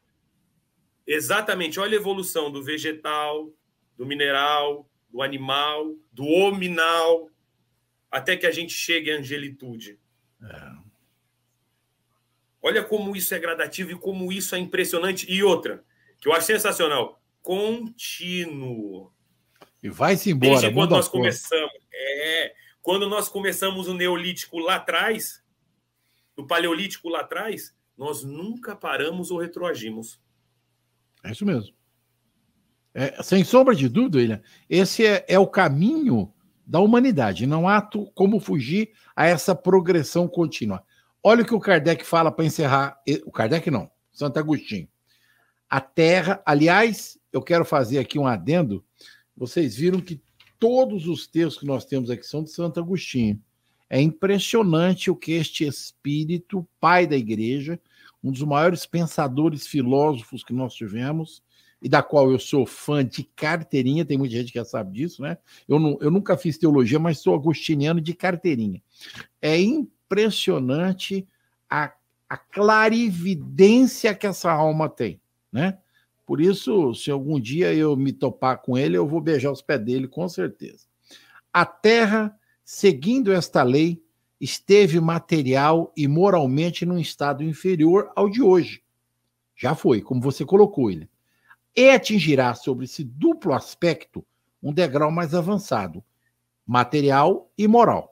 [1.06, 3.50] Exatamente, olha a evolução do vegetal,
[3.96, 7.28] do mineral, do animal, do hominal,
[8.10, 9.98] até que a gente chegue à angelitude.
[10.42, 10.72] É.
[12.62, 15.26] Olha como isso é gradativo e como isso é impressionante.
[15.30, 15.84] E outra,
[16.20, 17.20] que eu acho sensacional.
[17.42, 19.12] Contínuo.
[19.82, 20.52] E vai-se embora.
[20.52, 21.72] Desde quando nós começamos.
[21.92, 25.42] É, quando nós começamos o Neolítico lá atrás,
[26.36, 30.20] no Paleolítico lá atrás, nós nunca paramos ou retroagimos.
[31.24, 31.74] É isso mesmo.
[32.94, 36.32] É, sem sombra de dúvida, William, esse é, é o caminho
[36.66, 37.46] da humanidade.
[37.46, 37.80] Não há
[38.14, 40.84] como fugir a essa progressão contínua.
[41.22, 43.00] Olha o que o Kardec fala para encerrar.
[43.24, 44.88] O Kardec não, Santo Agostinho
[45.72, 46.42] a terra.
[46.44, 48.84] Aliás, eu quero fazer aqui um adendo.
[49.34, 50.22] Vocês viram que
[50.58, 53.42] todos os textos que nós temos aqui são de Santo Agostinho.
[53.92, 57.78] É impressionante o que este espírito, pai da igreja,
[58.24, 61.42] um dos maiores pensadores filósofos que nós tivemos,
[61.82, 65.20] e da qual eu sou fã de carteirinha, tem muita gente que já sabe disso,
[65.20, 65.36] né?
[65.68, 68.80] Eu, não, eu nunca fiz teologia, mas sou agostiniano de carteirinha.
[69.40, 71.26] É impressionante
[71.68, 71.92] a,
[72.28, 75.20] a clarividência que essa alma tem
[75.52, 75.78] né?
[76.24, 79.84] Por isso, se algum dia eu me topar com ele, eu vou beijar os pés
[79.84, 80.86] dele, com certeza.
[81.52, 82.34] A terra,
[82.72, 84.02] seguindo esta lei,
[84.40, 88.82] esteve material e moralmente num estado inferior ao de hoje.
[89.54, 91.06] Já foi, como você colocou ele.
[91.76, 94.24] E atingirá sobre esse duplo aspecto
[94.62, 96.02] um degrau mais avançado,
[96.66, 98.10] material e moral.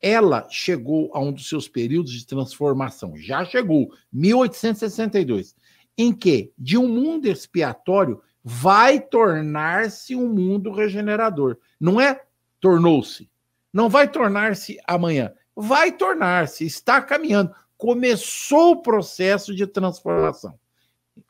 [0.00, 3.16] Ela chegou a um dos seus períodos de transformação.
[3.16, 5.54] Já chegou, 1862
[5.96, 11.56] em que de um mundo expiatório vai tornar-se um mundo regenerador.
[11.78, 12.20] Não é
[12.60, 13.30] tornou-se.
[13.72, 15.32] Não vai tornar-se amanhã.
[15.54, 17.54] Vai tornar-se, está caminhando.
[17.76, 20.58] Começou o processo de transformação.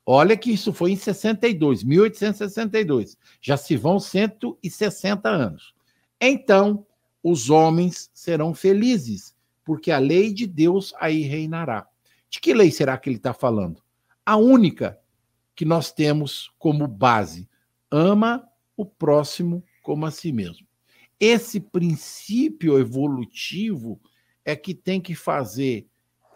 [0.04, 3.16] Olha que isso foi em 62, 1862.
[3.40, 5.74] Já se vão 160 anos.
[6.20, 6.86] Então,
[7.22, 9.34] os homens serão felizes,
[9.64, 11.86] porque a lei de Deus aí reinará.
[12.28, 13.82] De que lei será que ele está falando?
[14.24, 14.98] a única
[15.54, 17.48] que nós temos como base.
[17.90, 20.66] Ama o próximo como a si mesmo.
[21.18, 24.00] Esse princípio evolutivo
[24.44, 25.86] é que tem que fazer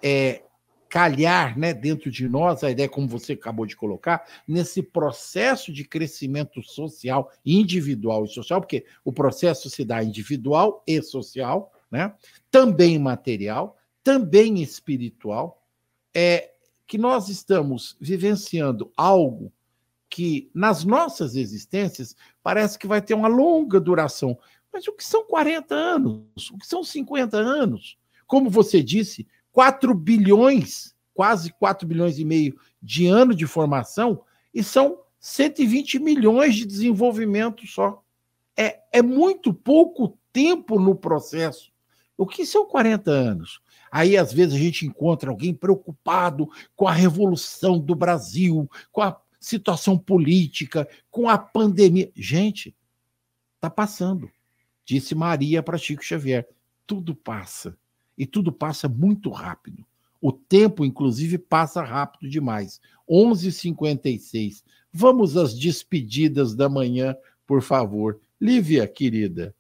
[0.03, 0.43] é,
[0.89, 5.85] calhar né, dentro de nós, a ideia, como você acabou de colocar, nesse processo de
[5.85, 12.15] crescimento social, individual e social, porque o processo se dá individual e social, né,
[12.51, 15.63] também material, também espiritual.
[16.15, 16.53] É,
[16.87, 19.53] que nós estamos vivenciando algo
[20.09, 24.39] que nas nossas existências parece que vai ter uma longa duração.
[24.77, 26.51] Mas o que são 40 anos?
[26.51, 27.97] O que são 50 anos?
[28.27, 34.21] Como você disse, 4 bilhões, quase 4 bilhões e meio de ano de formação
[34.53, 38.03] e são 120 milhões de desenvolvimento só.
[38.55, 41.73] É, é muito pouco tempo no processo.
[42.15, 43.63] O que são 40 anos?
[43.91, 49.19] Aí, às vezes, a gente encontra alguém preocupado com a revolução do Brasil, com a
[49.41, 52.13] situação política, com a pandemia.
[52.15, 52.77] Gente,
[53.55, 54.31] está passando.
[54.87, 56.49] Disse Maria para Chico Xavier:
[56.87, 57.77] tudo passa.
[58.17, 59.85] E tudo passa muito rápido.
[60.23, 62.81] O tempo, inclusive, passa rápido demais.
[63.11, 64.63] 11h56.
[64.91, 67.15] Vamos às despedidas da manhã,
[67.47, 68.19] por favor.
[68.41, 69.55] Lívia, querida.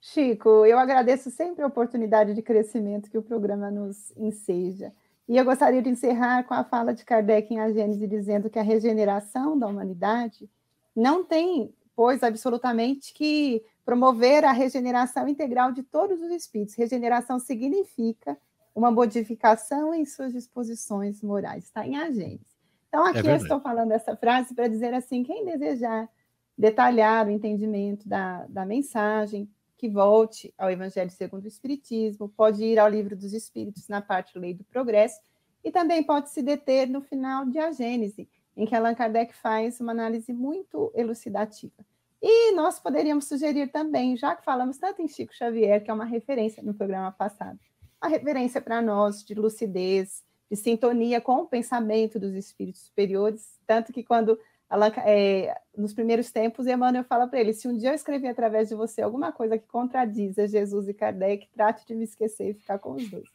[0.00, 4.92] Chico, eu agradeço sempre a oportunidade de crescimento que o programa nos enseja.
[5.28, 8.58] E eu gostaria de encerrar com a fala de Kardec em A Gênese, dizendo que
[8.58, 10.48] a regeneração da humanidade
[10.96, 16.76] não tem, pois, absolutamente que promover a regeneração integral de todos os espíritos.
[16.76, 18.38] Regeneração significa
[18.72, 21.64] uma modificação em suas disposições morais.
[21.64, 22.56] Está em A Gênese.
[22.86, 26.08] Então, aqui é eu estou falando essa frase para dizer assim: quem desejar
[26.56, 32.78] detalhar o entendimento da, da mensagem, que volte ao Evangelho segundo o Espiritismo, pode ir
[32.78, 35.18] ao Livro dos Espíritos na parte Lei do Progresso,
[35.64, 38.28] e também pode se deter no final de A Gênese,
[38.58, 41.86] em que Allan Kardec faz uma análise muito elucidativa.
[42.20, 46.04] E nós poderíamos sugerir também, já que falamos tanto em Chico Xavier, que é uma
[46.04, 47.56] referência no programa passado,
[48.02, 53.92] uma referência para nós de lucidez, de sintonia com o pensamento dos espíritos superiores, tanto
[53.92, 54.36] que quando
[54.68, 58.68] Allan, é, nos primeiros tempos, Emmanuel fala para ele: se um dia eu escrever através
[58.68, 62.78] de você alguma coisa que contradiza Jesus e Kardec, trate de me esquecer e ficar
[62.80, 63.28] com os dois.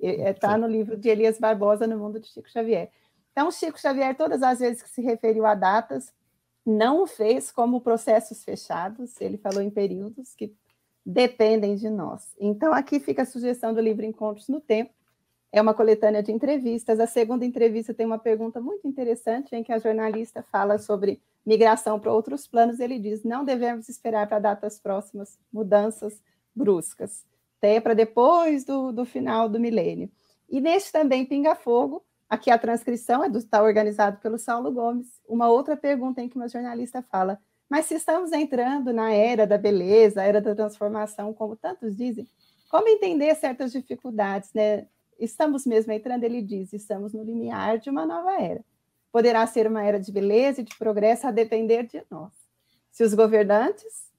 [0.00, 2.90] Está é, no livro de Elias Barbosa, No Mundo de Chico Xavier.
[3.32, 6.12] Então, Chico Xavier, todas as vezes que se referiu a datas,
[6.64, 10.54] não o fez como processos fechados, ele falou em períodos que
[11.04, 12.34] dependem de nós.
[12.38, 14.92] Então, aqui fica a sugestão do livro Encontros no Tempo,
[15.52, 17.00] é uma coletânea de entrevistas.
[17.00, 21.98] A segunda entrevista tem uma pergunta muito interessante, em que a jornalista fala sobre migração
[21.98, 22.78] para outros planos.
[22.78, 26.20] Ele diz: não devemos esperar para datas próximas mudanças
[26.54, 27.24] bruscas,
[27.58, 30.10] até para depois do, do final do milênio.
[30.48, 35.08] E neste também Pinga Fogo, aqui a transcrição é do, está organizado pelo Saulo Gomes.
[35.28, 39.58] Uma outra pergunta em que uma jornalista fala: mas se estamos entrando na era da
[39.58, 42.26] beleza, era da transformação, como tantos dizem,
[42.70, 44.86] como entender certas dificuldades, né?
[45.20, 48.64] estamos mesmo entrando, ele diz, estamos no limiar de uma nova era.
[49.12, 52.32] Poderá ser uma era de beleza e de progresso a depender de nós.
[52.90, 54.10] Se os governantes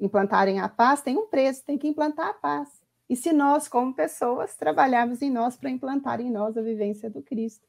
[0.00, 2.79] implantarem a paz, tem um preço, tem que implantar a paz.
[3.10, 7.20] E se nós, como pessoas, trabalharmos em nós para implantar em nós a vivência do
[7.20, 7.66] Cristo,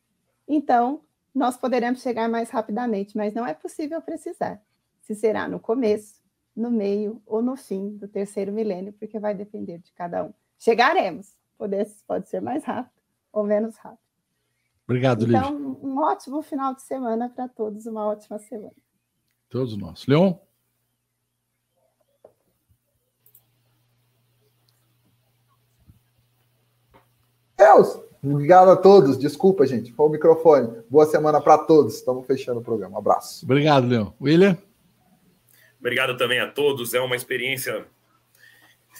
[0.47, 1.01] então
[1.33, 4.61] nós poderemos chegar mais rapidamente, mas não é possível precisar
[5.01, 6.21] se será no começo,
[6.55, 10.33] no meio ou no fim do terceiro milênio, porque vai depender de cada um.
[10.59, 13.01] Chegaremos, poder, pode ser mais rápido
[13.33, 13.99] ou menos rápido.
[14.85, 15.39] Obrigado, Lívia.
[15.39, 18.75] Então, um ótimo final de semana para todos, uma ótima semana.
[19.49, 20.05] Todos nós.
[20.05, 20.35] Leon?
[27.61, 27.99] Deus!
[28.23, 29.19] Obrigado a todos.
[29.19, 29.91] Desculpa, gente.
[29.93, 30.81] Foi o microfone.
[30.89, 31.95] Boa semana para todos.
[31.95, 32.95] Estamos fechando o programa.
[32.95, 33.45] Um abraço.
[33.45, 34.11] Obrigado, Leon.
[34.19, 34.57] William?
[35.79, 36.95] Obrigado também a todos.
[36.95, 37.85] É uma experiência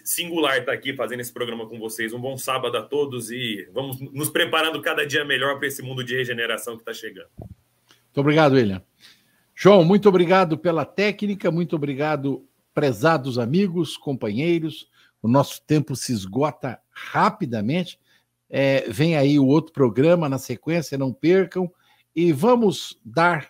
[0.04, 2.14] singular estar aqui fazendo esse programa com vocês.
[2.14, 6.04] Um bom sábado a todos e vamos nos preparando cada dia melhor para esse mundo
[6.04, 7.30] de regeneração que está chegando.
[7.40, 8.84] Muito obrigado, William.
[9.56, 12.46] João, muito obrigado pela técnica, muito obrigado,
[12.76, 14.88] prezados amigos, companheiros.
[15.22, 18.00] O nosso tempo se esgota rapidamente.
[18.54, 21.72] É, vem aí o outro programa na sequência, não percam.
[22.14, 23.50] E vamos dar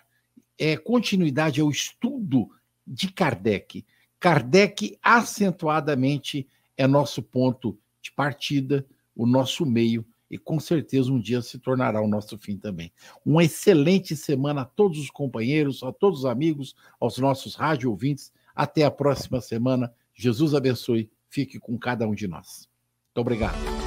[0.56, 2.48] é, continuidade ao estudo
[2.86, 3.84] de Kardec.
[4.20, 6.46] Kardec acentuadamente
[6.76, 8.86] é nosso ponto de partida,
[9.16, 12.92] o nosso meio, e com certeza um dia se tornará o nosso fim também.
[13.26, 18.32] Uma excelente semana a todos os companheiros, a todos os amigos, aos nossos rádio ouvintes.
[18.54, 19.92] Até a próxima semana.
[20.14, 21.10] Jesus abençoe.
[21.28, 22.68] Fique com cada um de nós.
[23.08, 23.81] Muito obrigado.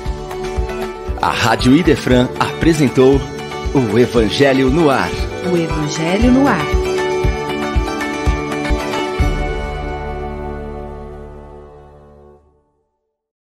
[1.26, 3.20] A Rádio Idefran apresentou
[3.74, 5.10] o Evangelho no Ar.
[5.52, 6.85] O Evangelho no Ar.